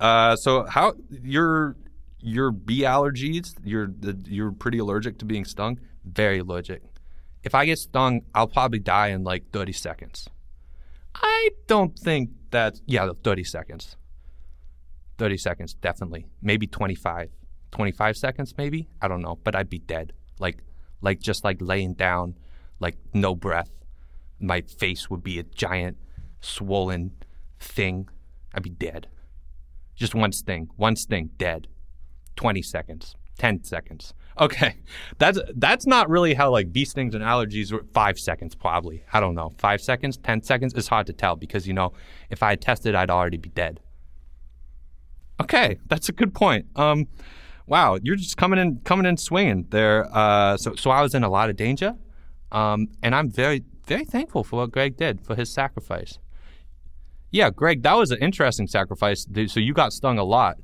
Uh, 0.00 0.36
so 0.36 0.64
how 0.64 0.94
your 1.10 1.76
your 2.20 2.50
bee 2.50 2.82
allergies? 2.82 3.54
You're 3.64 3.90
you're 4.26 4.52
pretty 4.52 4.78
allergic 4.78 5.18
to 5.18 5.24
being 5.24 5.44
stung. 5.44 5.80
Very 6.04 6.38
allergic. 6.38 6.82
If 7.44 7.54
I 7.54 7.66
get 7.66 7.78
stung, 7.78 8.22
I'll 8.34 8.48
probably 8.48 8.80
die 8.80 9.08
in 9.08 9.22
like 9.24 9.50
30 9.52 9.72
seconds. 9.72 10.28
I 11.14 11.50
don't 11.66 11.98
think 11.98 12.30
that. 12.50 12.80
Yeah, 12.86 13.10
30 13.22 13.44
seconds. 13.44 13.96
30 15.18 15.36
seconds, 15.36 15.74
definitely. 15.74 16.26
Maybe 16.40 16.66
25. 16.66 17.30
25 17.70 18.16
seconds, 18.16 18.54
maybe? 18.56 18.88
I 19.02 19.08
don't 19.08 19.22
know. 19.22 19.38
But 19.42 19.54
I'd 19.54 19.68
be 19.68 19.78
dead. 19.78 20.12
Like, 20.38 20.62
like 21.00 21.20
just 21.20 21.44
like 21.44 21.58
laying 21.60 21.94
down, 21.94 22.36
like 22.80 22.96
no 23.12 23.34
breath. 23.34 23.70
My 24.40 24.60
face 24.60 25.10
would 25.10 25.22
be 25.22 25.38
a 25.38 25.42
giant, 25.42 25.98
swollen 26.40 27.12
thing. 27.58 28.08
I'd 28.54 28.62
be 28.62 28.70
dead. 28.70 29.08
Just 29.96 30.14
one 30.14 30.32
sting. 30.32 30.68
One 30.76 30.96
sting, 30.96 31.30
dead. 31.36 31.66
20 32.36 32.62
seconds. 32.62 33.16
10 33.38 33.64
seconds. 33.64 34.14
Okay. 34.40 34.76
That's 35.18 35.38
that's 35.56 35.86
not 35.86 36.08
really 36.08 36.34
how 36.34 36.50
like 36.50 36.72
bee 36.72 36.84
stings 36.84 37.14
and 37.14 37.24
allergies 37.24 37.72
were 37.72 37.84
5 37.92 38.18
seconds 38.18 38.54
probably. 38.54 39.04
I 39.12 39.20
don't 39.20 39.34
know. 39.34 39.52
5 39.58 39.80
seconds, 39.80 40.16
10 40.18 40.42
seconds 40.42 40.74
is 40.74 40.88
hard 40.88 41.06
to 41.06 41.12
tell 41.12 41.36
because 41.36 41.66
you 41.66 41.74
know, 41.74 41.92
if 42.30 42.42
I 42.42 42.50
had 42.50 42.60
tested 42.60 42.94
I'd 42.94 43.10
already 43.10 43.36
be 43.36 43.48
dead. 43.48 43.80
Okay, 45.40 45.78
that's 45.86 46.08
a 46.08 46.12
good 46.12 46.34
point. 46.34 46.66
Um, 46.76 47.06
wow, 47.66 47.98
you're 48.02 48.16
just 48.16 48.36
coming 48.36 48.58
in, 48.58 48.80
coming 48.84 49.06
in 49.06 49.16
swinging 49.16 49.66
there. 49.70 50.08
Uh, 50.12 50.56
so, 50.56 50.74
so 50.74 50.90
I 50.90 51.00
was 51.00 51.14
in 51.14 51.22
a 51.22 51.28
lot 51.28 51.48
of 51.48 51.56
danger, 51.56 51.94
um, 52.50 52.88
and 53.02 53.14
I'm 53.14 53.30
very, 53.30 53.64
very 53.86 54.04
thankful 54.04 54.42
for 54.42 54.56
what 54.56 54.72
Greg 54.72 54.96
did 54.96 55.20
for 55.20 55.36
his 55.36 55.48
sacrifice. 55.50 56.18
Yeah, 57.30 57.50
Greg, 57.50 57.82
that 57.82 57.94
was 57.94 58.10
an 58.10 58.18
interesting 58.18 58.66
sacrifice. 58.66 59.26
So 59.46 59.60
you 59.60 59.74
got 59.74 59.92
stung 59.92 60.18
a 60.18 60.24
lot. 60.24 60.56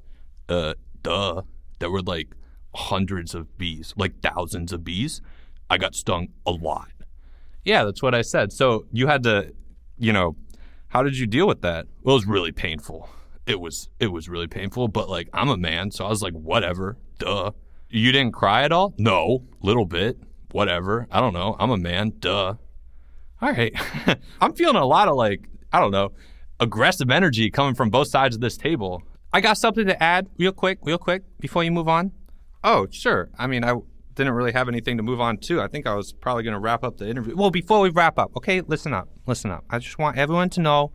Uh, 0.48 0.74
duh. 1.02 1.42
There 1.78 1.90
were 1.90 2.02
like 2.02 2.28
hundreds 2.74 3.34
of 3.34 3.56
bees, 3.58 3.94
like 3.96 4.20
thousands 4.20 4.72
of 4.72 4.84
bees. 4.84 5.20
I 5.70 5.78
got 5.78 5.94
stung 5.94 6.28
a 6.46 6.50
lot. 6.50 6.88
Yeah, 7.64 7.84
that's 7.84 8.02
what 8.02 8.14
I 8.14 8.22
said. 8.22 8.52
So 8.52 8.86
you 8.92 9.06
had 9.06 9.22
to, 9.22 9.54
you 9.98 10.12
know, 10.12 10.36
how 10.88 11.02
did 11.02 11.18
you 11.18 11.26
deal 11.26 11.46
with 11.46 11.62
that? 11.62 11.86
Well, 12.02 12.14
it 12.14 12.18
was 12.18 12.26
really 12.26 12.52
painful 12.52 13.08
it 13.46 13.60
was 13.60 13.88
it 13.98 14.08
was 14.08 14.28
really 14.28 14.46
painful. 14.46 14.88
But 14.88 15.08
like 15.08 15.28
I'm 15.32 15.48
a 15.48 15.56
man, 15.56 15.90
so 15.90 16.04
I 16.04 16.08
was 16.08 16.22
like, 16.22 16.34
whatever, 16.34 16.96
duh. 17.18 17.52
You 17.90 18.10
didn't 18.10 18.32
cry 18.32 18.64
at 18.64 18.72
all? 18.72 18.94
No, 18.98 19.44
little 19.62 19.84
bit, 19.84 20.18
whatever. 20.50 21.06
I 21.10 21.20
don't 21.20 21.32
know. 21.32 21.54
I'm 21.60 21.70
a 21.70 21.76
man, 21.76 22.14
duh. 22.18 22.54
All 23.40 23.52
right, 23.52 23.74
I'm 24.40 24.54
feeling 24.54 24.76
a 24.76 24.86
lot 24.86 25.08
of 25.08 25.16
like 25.16 25.48
I 25.72 25.80
don't 25.80 25.90
know, 25.90 26.12
aggressive 26.60 27.10
energy 27.10 27.50
coming 27.50 27.74
from 27.74 27.90
both 27.90 28.08
sides 28.08 28.34
of 28.34 28.40
this 28.40 28.56
table. 28.56 29.02
I 29.32 29.40
got 29.40 29.58
something 29.58 29.86
to 29.86 30.00
add, 30.00 30.28
real 30.38 30.52
quick, 30.52 30.78
real 30.82 30.98
quick, 30.98 31.24
before 31.40 31.64
you 31.64 31.72
move 31.72 31.88
on. 31.88 32.12
Oh, 32.64 32.88
sure. 32.90 33.28
I 33.38 33.46
mean, 33.46 33.62
I 33.62 33.74
didn't 34.14 34.32
really 34.32 34.52
have 34.52 34.68
anything 34.68 34.96
to 34.96 35.02
move 35.02 35.20
on 35.20 35.36
to. 35.38 35.60
I 35.60 35.68
think 35.68 35.86
I 35.86 35.94
was 35.94 36.12
probably 36.12 36.42
going 36.44 36.54
to 36.54 36.60
wrap 36.60 36.82
up 36.82 36.96
the 36.96 37.08
interview. 37.08 37.36
Well, 37.36 37.50
before 37.50 37.80
we 37.80 37.90
wrap 37.90 38.18
up, 38.18 38.34
okay, 38.36 38.62
listen 38.62 38.94
up, 38.94 39.08
listen 39.26 39.50
up. 39.50 39.64
I 39.68 39.78
just 39.78 39.98
want 39.98 40.16
everyone 40.16 40.48
to 40.50 40.60
know, 40.60 40.92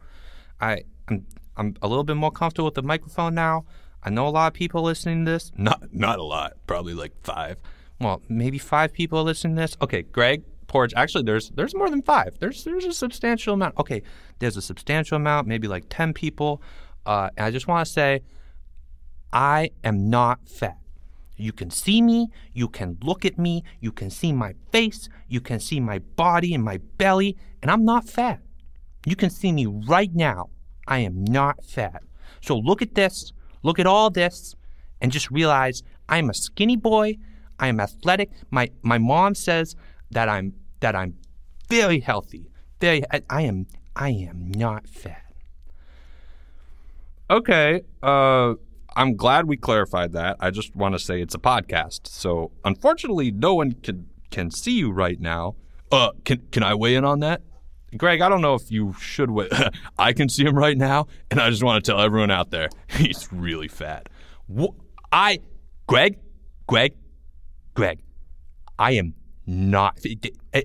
I 0.59 0.83
I'm 1.07 1.25
I'm 1.55 1.75
a 1.81 1.87
little 1.87 2.03
bit 2.03 2.15
more 2.15 2.31
comfortable 2.31 2.65
with 2.65 2.75
the 2.75 2.81
microphone 2.81 3.35
now. 3.35 3.65
I 4.01 4.09
know 4.09 4.27
a 4.27 4.29
lot 4.29 4.47
of 4.47 4.53
people 4.53 4.81
listening 4.81 5.25
to 5.25 5.31
this. 5.31 5.51
Not 5.57 5.93
not 5.93 6.19
a 6.19 6.23
lot, 6.23 6.53
probably 6.65 6.93
like 6.93 7.13
five. 7.23 7.57
Well, 7.99 8.21
maybe 8.29 8.57
five 8.57 8.93
people 8.93 9.23
listening 9.23 9.55
to 9.57 9.61
this. 9.61 9.77
Okay, 9.81 10.03
Greg, 10.03 10.43
Porge. 10.67 10.93
Actually, 10.95 11.25
there's 11.25 11.49
there's 11.51 11.75
more 11.75 11.89
than 11.89 12.01
five. 12.01 12.37
There's 12.39 12.63
there's 12.63 12.85
a 12.85 12.93
substantial 12.93 13.53
amount. 13.53 13.77
Okay, 13.77 14.01
there's 14.39 14.57
a 14.57 14.61
substantial 14.61 15.17
amount, 15.17 15.47
maybe 15.47 15.67
like 15.67 15.85
ten 15.89 16.13
people. 16.13 16.61
Uh, 17.05 17.29
and 17.37 17.45
I 17.45 17.51
just 17.51 17.67
want 17.67 17.85
to 17.85 17.91
say, 17.91 18.21
I 19.33 19.71
am 19.83 20.09
not 20.09 20.47
fat. 20.47 20.78
You 21.39 21.53
can 21.53 21.69
see 21.69 22.01
me, 22.01 22.27
you 22.53 22.67
can 22.67 22.97
look 23.01 23.25
at 23.25 23.37
me, 23.37 23.63
you 23.79 23.91
can 23.91 24.09
see 24.09 24.31
my 24.33 24.55
face, 24.71 25.07
you 25.27 25.41
can 25.41 25.59
see 25.59 25.79
my 25.79 25.99
body 25.99 26.53
and 26.53 26.63
my 26.63 26.77
belly, 26.97 27.37
and 27.61 27.71
I'm 27.71 27.85
not 27.85 28.07
fat. 28.07 28.41
You 29.05 29.15
can 29.15 29.29
see 29.29 29.51
me 29.51 29.65
right 29.65 30.13
now. 30.13 30.49
I 30.87 30.99
am 30.99 31.23
not 31.23 31.63
fat. 31.63 32.03
So 32.41 32.57
look 32.57 32.81
at 32.81 32.95
this, 32.95 33.31
look 33.63 33.79
at 33.79 33.87
all 33.87 34.09
this, 34.09 34.55
and 35.01 35.11
just 35.11 35.31
realize 35.31 35.83
I'm 36.09 36.29
a 36.29 36.33
skinny 36.33 36.75
boy. 36.75 37.17
I 37.59 37.67
am 37.67 37.79
athletic. 37.79 38.31
My 38.49 38.71
my 38.81 38.97
mom 38.97 39.35
says 39.35 39.75
that 40.11 40.27
I'm 40.29 40.53
that 40.79 40.95
I'm 40.95 41.15
very 41.69 41.99
healthy. 41.99 42.49
Very 42.79 43.03
I, 43.11 43.21
I 43.29 43.41
am 43.43 43.67
I 43.95 44.09
am 44.09 44.51
not 44.51 44.87
fat. 44.87 45.23
Okay. 47.29 47.81
Uh, 48.01 48.55
I'm 48.95 49.15
glad 49.15 49.47
we 49.47 49.57
clarified 49.57 50.13
that. 50.13 50.37
I 50.39 50.51
just 50.51 50.75
want 50.75 50.95
to 50.95 50.99
say 50.99 51.21
it's 51.21 51.35
a 51.35 51.39
podcast, 51.39 52.07
so 52.07 52.51
unfortunately, 52.65 53.31
no 53.31 53.53
one 53.55 53.73
can 53.73 54.07
can 54.31 54.51
see 54.51 54.77
you 54.77 54.91
right 54.91 55.19
now. 55.19 55.55
Uh, 55.91 56.11
can 56.25 56.41
can 56.51 56.63
I 56.63 56.73
weigh 56.75 56.95
in 56.95 57.05
on 57.05 57.19
that? 57.21 57.41
Greg, 57.97 58.21
I 58.21 58.29
don't 58.29 58.41
know 58.41 58.53
if 58.53 58.71
you 58.71 58.93
should 58.99 59.31
wait. 59.31 59.51
I 59.97 60.13
can 60.13 60.29
see 60.29 60.43
him 60.43 60.55
right 60.55 60.77
now, 60.77 61.07
and 61.31 61.39
I 61.39 61.49
just 61.49 61.63
want 61.63 61.83
to 61.83 61.91
tell 61.91 61.99
everyone 61.99 62.31
out 62.31 62.51
there 62.51 62.69
he's 62.87 63.31
really 63.31 63.67
fat. 63.67 64.09
Wh- 64.55 64.75
I, 65.11 65.39
Greg, 65.87 66.19
Greg, 66.67 66.93
Greg, 67.73 68.01
I 68.77 68.91
am 68.91 69.15
not. 69.49 69.99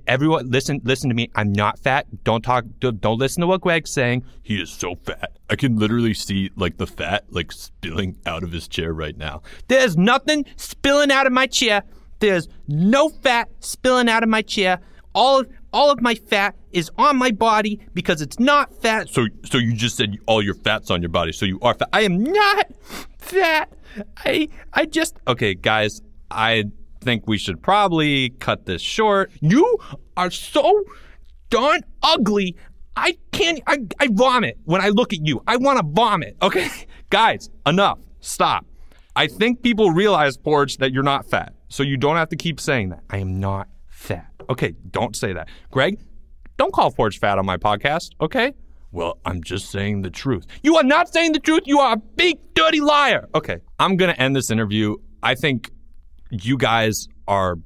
Everyone, 0.07 0.51
listen, 0.51 0.81
listen 0.85 1.09
to 1.09 1.15
me. 1.15 1.31
I'm 1.35 1.53
not 1.53 1.79
fat. 1.79 2.07
Don't 2.25 2.43
talk. 2.43 2.65
Don't 2.81 3.19
listen 3.19 3.41
to 3.41 3.47
what 3.47 3.63
Greg's 3.63 3.91
saying. 3.91 4.25
He 4.43 4.61
is 4.61 4.71
so 4.71 4.95
fat. 4.97 5.39
I 5.49 5.57
can 5.57 5.77
literally 5.77 6.15
see 6.15 6.51
like 6.57 6.77
the 6.77 6.87
fat 6.87 7.25
like 7.31 7.51
spilling 7.53 8.17
out 8.27 8.43
of 8.43 8.53
his 8.53 8.69
chair 8.69 8.93
right 8.93 9.17
now. 9.17 9.43
There's 9.69 9.97
nothing 9.97 10.45
spilling 10.57 11.11
out 11.11 11.27
of 11.27 11.33
my 11.33 11.47
chair. 11.47 11.83
There's 12.21 12.49
no 12.69 13.09
fat 13.09 13.49
spilling 13.61 14.09
out 14.09 14.23
of 14.23 14.29
my 14.29 14.43
chair. 14.43 14.81
All 15.15 15.41
of 15.41 15.49
all 15.73 15.91
of 15.91 16.01
my 16.01 16.15
fat 16.15 16.55
is 16.73 16.91
on 16.99 17.17
my 17.17 17.31
body 17.31 17.81
because 17.95 18.21
it's 18.21 18.39
not 18.39 18.75
fat. 18.83 19.09
So 19.09 19.27
so 19.45 19.59
you 19.59 19.75
just 19.75 19.97
said 19.97 20.19
all 20.27 20.43
your 20.43 20.55
fat's 20.55 20.91
on 20.91 21.03
your 21.03 21.09
body. 21.09 21.33
So 21.33 21.47
you 21.47 21.59
are 21.61 21.75
fat. 21.75 21.89
I 21.93 22.03
am 22.03 22.23
not 22.23 22.67
fat. 23.19 23.73
I 24.19 24.49
I 24.73 24.87
just 24.87 25.17
Okay, 25.27 25.55
guys, 25.55 26.03
I 26.31 26.65
think 27.05 27.27
we 27.27 27.39
should 27.39 27.63
probably 27.63 28.31
cut 28.31 28.67
this 28.67 28.83
short. 28.83 29.31
You 29.41 29.79
are 30.17 30.31
so 30.31 30.85
darn 31.51 31.83
ugly. 32.03 32.57
I 32.97 33.17
can't 33.33 33.61
I, 33.67 33.79
I 34.01 34.09
vomit 34.11 34.59
when 34.65 34.81
I 34.81 34.89
look 34.89 35.13
at 35.13 35.25
you. 35.25 35.43
I 35.47 35.57
want 35.57 35.79
to 35.79 35.87
vomit. 35.87 36.37
Okay, 36.43 36.69
guys, 37.11 37.51
enough. 37.67 37.99
Stop. 38.21 38.67
I 39.17 39.29
think 39.29 39.63
people 39.63 39.91
realize, 39.91 40.37
Porge, 40.37 40.79
that 40.79 40.93
you're 40.93 41.05
not 41.05 41.27
fat. 41.27 41.55
So 41.69 41.83
you 41.83 41.97
don't 41.97 42.17
have 42.17 42.31
to 42.31 42.37
keep 42.37 42.59
saying 42.59 42.89
that. 42.89 43.03
I 43.11 43.19
am 43.19 43.39
not 43.39 43.69
fat. 43.87 44.31
Okay, 44.49 44.75
don't 44.91 45.15
say 45.15 45.33
that. 45.33 45.49
Greg, 45.71 46.01
don't 46.57 46.73
call 46.73 46.91
Porge 46.91 47.19
fat 47.19 47.39
on 47.39 47.47
my 47.47 47.57
podcast, 47.57 48.11
okay? 48.21 48.53
Well, 48.91 49.19
I'm 49.25 49.43
just 49.43 49.71
saying 49.71 50.03
the 50.03 50.11
truth. 50.11 50.47
You 50.63 50.77
are 50.77 50.85
not 50.85 51.13
saying 51.13 51.33
the 51.33 51.41
truth. 51.41 51.63
You 51.67 51.81
are 51.81 51.95
a 51.95 51.97
big, 51.97 52.39
dirty 52.55 52.81
liar. 52.81 53.29
Okay, 53.35 53.59
I'm 53.79 53.97
going 53.97 54.13
to 54.13 54.21
end 54.21 54.37
this 54.37 54.51
interview. 54.51 54.97
I 55.23 55.35
think 55.35 55.71
you 56.43 56.57
guys 56.57 57.09
are 57.29 57.57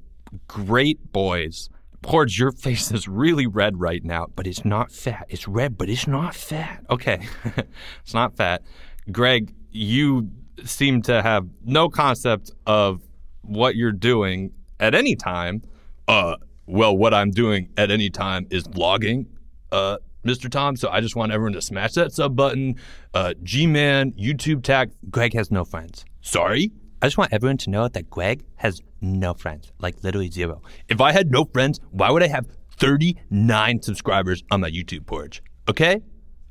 great 0.46 1.12
boys. 1.12 1.70
Porge, 2.02 2.38
your 2.38 2.52
face 2.52 2.92
is 2.92 3.08
really 3.08 3.46
red 3.46 3.80
right 3.80 4.04
now, 4.04 4.26
but 4.36 4.46
it's 4.46 4.64
not 4.64 4.92
fat. 4.92 5.26
It's 5.28 5.48
red, 5.48 5.76
but 5.76 5.88
it's 5.88 6.06
not 6.06 6.34
fat. 6.34 6.84
Okay, 6.90 7.26
it's 8.02 8.14
not 8.14 8.36
fat. 8.36 8.62
Greg, 9.10 9.54
you 9.70 10.30
seem 10.64 11.02
to 11.02 11.22
have 11.22 11.48
no 11.64 11.88
concept 11.88 12.52
of 12.66 13.02
what 13.42 13.74
you're 13.74 13.92
doing 13.92 14.52
at 14.78 14.94
any 14.94 15.16
time. 15.16 15.62
Uh, 16.06 16.36
well, 16.66 16.96
what 16.96 17.14
I'm 17.14 17.30
doing 17.30 17.70
at 17.76 17.90
any 17.90 18.10
time 18.10 18.46
is 18.50 18.64
vlogging, 18.64 19.26
uh, 19.72 19.96
Mr. 20.24 20.50
Tom. 20.50 20.76
So 20.76 20.88
I 20.90 21.00
just 21.00 21.16
want 21.16 21.32
everyone 21.32 21.54
to 21.54 21.62
smash 21.62 21.92
that 21.94 22.12
sub 22.12 22.36
button. 22.36 22.76
Uh, 23.14 23.34
G-Man, 23.42 24.12
YouTube 24.12 24.62
tag. 24.62 24.92
Greg 25.10 25.34
has 25.34 25.50
no 25.50 25.64
friends. 25.64 26.04
Sorry? 26.20 26.70
I 27.00 27.06
just 27.06 27.16
want 27.16 27.32
everyone 27.32 27.58
to 27.58 27.70
know 27.70 27.86
that 27.86 28.10
Greg 28.10 28.44
has 28.56 28.82
no 29.00 29.32
friends, 29.32 29.70
like 29.78 30.02
literally 30.02 30.30
zero. 30.30 30.62
If 30.88 31.00
I 31.00 31.12
had 31.12 31.30
no 31.30 31.44
friends, 31.44 31.78
why 31.90 32.10
would 32.10 32.24
I 32.24 32.28
have 32.28 32.46
39 32.72 33.82
subscribers 33.82 34.42
on 34.50 34.60
my 34.62 34.70
YouTube 34.70 35.06
Porge? 35.06 35.40
Okay? 35.68 36.02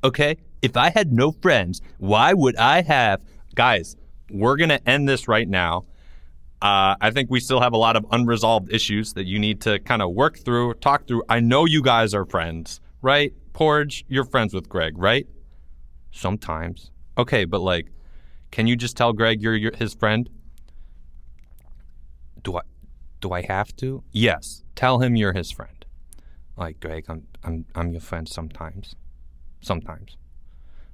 Okay? 0.06 0.38
If 0.62 0.78
I 0.78 0.90
had 0.90 1.12
no 1.12 1.34
friends, 1.34 1.82
why 1.98 2.34
would 2.34 2.56
I 2.56 2.82
have. 2.82 3.22
Guys, 3.56 3.98
we're 4.32 4.56
going 4.56 4.70
to 4.70 4.90
end 4.90 5.10
this 5.10 5.28
right 5.28 5.48
now. 5.48 5.86
Uh, 6.62 6.96
I 7.02 7.12
think 7.12 7.30
we 7.30 7.42
still 7.42 7.60
have 7.60 7.74
a 7.74 7.78
lot 7.78 7.98
of 7.98 8.06
unresolved 8.12 8.72
issues 8.74 9.14
that 9.14 9.26
you 9.26 9.40
need 9.40 9.62
to 9.62 9.80
kind 9.80 10.02
of 10.02 10.14
work 10.14 10.40
through, 10.40 10.76
talk 10.76 11.08
through. 11.08 11.24
I 11.28 11.42
know 11.42 11.66
you 11.66 11.84
guys 11.84 12.14
are 12.14 12.26
friends, 12.26 12.80
right? 13.02 13.34
Porge, 13.52 14.06
you're 14.08 14.24
friends 14.24 14.54
with 14.54 14.70
Greg, 14.70 14.98
right? 14.98 15.28
Sometimes. 16.12 16.92
Okay, 17.18 17.44
but 17.44 17.60
like, 17.60 17.88
can 18.50 18.66
you 18.66 18.78
just 18.78 18.96
tell 18.96 19.12
Greg 19.12 19.42
you're, 19.42 19.56
you're 19.56 19.76
his 19.76 19.94
friend? 19.94 20.30
Do 22.44 22.58
I? 22.58 22.62
Do 23.20 23.32
I 23.32 23.42
have 23.42 23.76
to? 23.78 24.04
Yes. 24.12 24.64
Tell 24.76 25.00
him 25.00 25.16
you're 25.16 25.34
his 25.34 25.52
friend. 25.52 25.86
Like 26.56 26.80
Greg, 26.80 27.06
I'm 27.10 27.28
I'm 27.44 27.66
I'm 27.76 27.92
your 27.92 28.02
friend 28.02 28.28
sometimes. 28.28 28.96
Sometimes. 29.62 30.18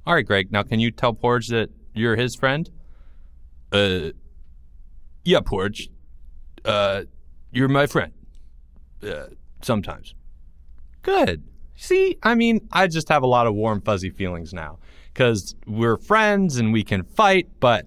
All 0.05 0.13
right, 0.13 0.25
Greg. 0.25 0.51
Now, 0.51 0.63
can 0.63 0.79
you 0.79 0.91
tell 0.91 1.13
Porge 1.13 1.47
that 1.47 1.69
you're 1.93 2.15
his 2.15 2.35
friend? 2.35 2.69
Uh, 3.71 4.11
yeah, 5.23 5.39
Porge. 5.39 5.89
Uh, 6.65 7.03
you're 7.51 7.69
my 7.69 7.87
friend. 7.87 8.11
Uh, 9.01 9.27
sometimes. 9.61 10.13
Good. 11.01 11.43
See, 11.75 12.17
I 12.23 12.35
mean, 12.35 12.67
I 12.71 12.87
just 12.87 13.09
have 13.09 13.23
a 13.23 13.27
lot 13.27 13.47
of 13.47 13.53
warm, 13.55 13.81
fuzzy 13.81 14.09
feelings 14.09 14.53
now 14.53 14.79
because 15.13 15.55
we're 15.65 15.97
friends 15.97 16.57
and 16.57 16.73
we 16.73 16.83
can 16.83 17.03
fight, 17.03 17.47
but 17.59 17.85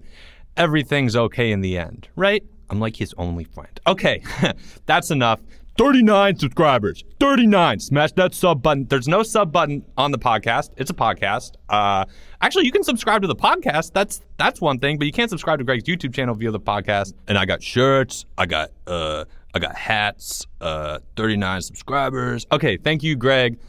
everything's 0.55 1.15
okay 1.15 1.51
in 1.51 1.61
the 1.61 1.77
end, 1.77 2.07
right? 2.15 2.43
I'm 2.69 2.79
like 2.79 2.95
his 2.95 3.13
only 3.17 3.43
friend. 3.43 3.79
Okay, 3.87 4.23
that's 4.85 5.11
enough. 5.11 5.41
39 5.77 6.39
subscribers. 6.39 7.03
39. 7.19 7.79
Smash 7.79 8.11
that 8.13 8.33
sub 8.33 8.63
button. 8.63 8.87
There's 8.87 9.07
no 9.07 9.21
sub 9.21 9.51
button 9.51 9.85
on 9.95 10.11
the 10.11 10.17
podcast. 10.17 10.71
It's 10.75 10.89
a 10.89 10.93
podcast. 10.93 11.51
Uh, 11.69 12.05
actually, 12.41 12.65
you 12.65 12.71
can 12.71 12.83
subscribe 12.83 13.21
to 13.21 13.27
the 13.27 13.35
podcast. 13.35 13.93
That's 13.93 14.21
that's 14.37 14.59
one 14.59 14.79
thing, 14.79 14.97
but 14.97 15.05
you 15.05 15.13
can't 15.13 15.29
subscribe 15.29 15.59
to 15.59 15.65
Greg's 15.65 15.83
YouTube 15.83 16.15
channel 16.15 16.33
via 16.33 16.49
the 16.49 16.59
podcast. 16.59 17.13
And 17.27 17.37
I 17.37 17.45
got 17.45 17.61
shirts. 17.61 18.25
I 18.39 18.47
got 18.47 18.71
uh, 18.87 19.25
I 19.53 19.59
got 19.59 19.75
hats. 19.75 20.47
Uh, 20.59 20.99
39 21.15 21.61
subscribers. 21.61 22.47
Okay, 22.51 22.77
thank 22.77 23.03
you, 23.03 23.15
Greg. 23.15 23.59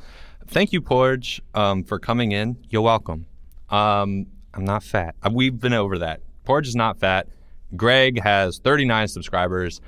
Thank 0.47 0.73
you, 0.73 0.81
Porge, 0.81 1.43
um, 1.55 1.85
for 1.85 1.99
coming 1.99 2.33
in. 2.33 2.57
You're 2.71 2.81
welcome. 2.81 3.27
Um, 3.69 4.27
I'm 4.55 4.65
not 4.65 4.83
fat. 4.83 5.15
We've 5.31 5.59
been 5.59 5.75
over 5.75 5.99
that. 5.99 6.23
Porge 6.45 6.67
is 6.67 6.75
not 6.75 6.99
fat. 6.99 7.29
Greg 7.77 8.23
has 8.23 8.59
39 8.59 9.09
subscribers, 9.09 9.81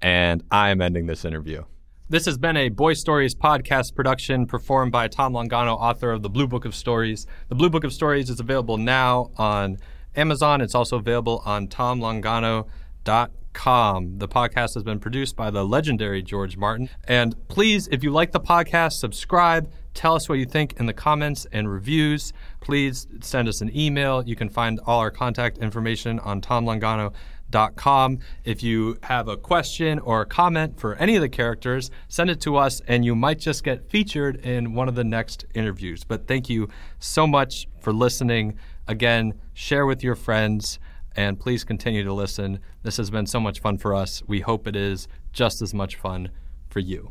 and 0.00 0.42
I'm 0.50 0.80
ending 0.80 1.06
this 1.06 1.24
interview. 1.24 1.64
This 2.10 2.24
has 2.24 2.38
been 2.38 2.56
a 2.56 2.70
Boy 2.70 2.94
Stories 2.94 3.34
podcast 3.34 3.94
production 3.94 4.46
performed 4.46 4.92
by 4.92 5.08
Tom 5.08 5.34
Longano, 5.34 5.76
author 5.78 6.10
of 6.10 6.22
The 6.22 6.30
Blue 6.30 6.46
Book 6.46 6.64
of 6.64 6.74
Stories. 6.74 7.26
The 7.48 7.54
Blue 7.54 7.68
Book 7.68 7.84
of 7.84 7.92
Stories 7.92 8.30
is 8.30 8.40
available 8.40 8.78
now 8.78 9.30
on 9.36 9.76
Amazon. 10.16 10.62
It's 10.62 10.74
also 10.74 10.96
available 10.96 11.42
on 11.44 11.68
tomlongano.com. 11.68 14.18
The 14.18 14.28
podcast 14.28 14.74
has 14.74 14.82
been 14.82 15.00
produced 15.00 15.36
by 15.36 15.50
the 15.50 15.66
legendary 15.66 16.22
George 16.22 16.56
Martin. 16.56 16.88
And 17.04 17.36
please, 17.48 17.88
if 17.92 18.02
you 18.02 18.10
like 18.10 18.32
the 18.32 18.40
podcast, 18.40 18.94
subscribe. 18.94 19.70
Tell 19.98 20.14
us 20.14 20.28
what 20.28 20.38
you 20.38 20.46
think 20.46 20.74
in 20.78 20.86
the 20.86 20.92
comments 20.92 21.44
and 21.50 21.68
reviews. 21.68 22.32
Please 22.60 23.08
send 23.20 23.48
us 23.48 23.62
an 23.62 23.76
email. 23.76 24.22
You 24.24 24.36
can 24.36 24.48
find 24.48 24.78
all 24.86 25.00
our 25.00 25.10
contact 25.10 25.58
information 25.58 26.20
on 26.20 26.40
tomlongano.com. 26.40 28.18
If 28.44 28.62
you 28.62 28.98
have 29.02 29.26
a 29.26 29.36
question 29.36 29.98
or 29.98 30.20
a 30.20 30.24
comment 30.24 30.78
for 30.78 30.94
any 30.94 31.16
of 31.16 31.20
the 31.20 31.28
characters, 31.28 31.90
send 32.06 32.30
it 32.30 32.40
to 32.42 32.54
us 32.54 32.80
and 32.86 33.04
you 33.04 33.16
might 33.16 33.40
just 33.40 33.64
get 33.64 33.90
featured 33.90 34.36
in 34.46 34.72
one 34.72 34.88
of 34.88 34.94
the 34.94 35.02
next 35.02 35.46
interviews. 35.52 36.04
But 36.04 36.28
thank 36.28 36.48
you 36.48 36.68
so 37.00 37.26
much 37.26 37.66
for 37.80 37.92
listening. 37.92 38.56
Again, 38.86 39.34
share 39.52 39.84
with 39.84 40.04
your 40.04 40.14
friends 40.14 40.78
and 41.16 41.40
please 41.40 41.64
continue 41.64 42.04
to 42.04 42.12
listen. 42.12 42.60
This 42.84 42.98
has 42.98 43.10
been 43.10 43.26
so 43.26 43.40
much 43.40 43.58
fun 43.58 43.78
for 43.78 43.96
us. 43.96 44.22
We 44.28 44.42
hope 44.42 44.68
it 44.68 44.76
is 44.76 45.08
just 45.32 45.60
as 45.60 45.74
much 45.74 45.96
fun 45.96 46.30
for 46.68 46.78
you. 46.78 47.10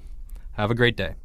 Have 0.53 0.71
a 0.71 0.75
great 0.75 0.95
day. 0.95 1.15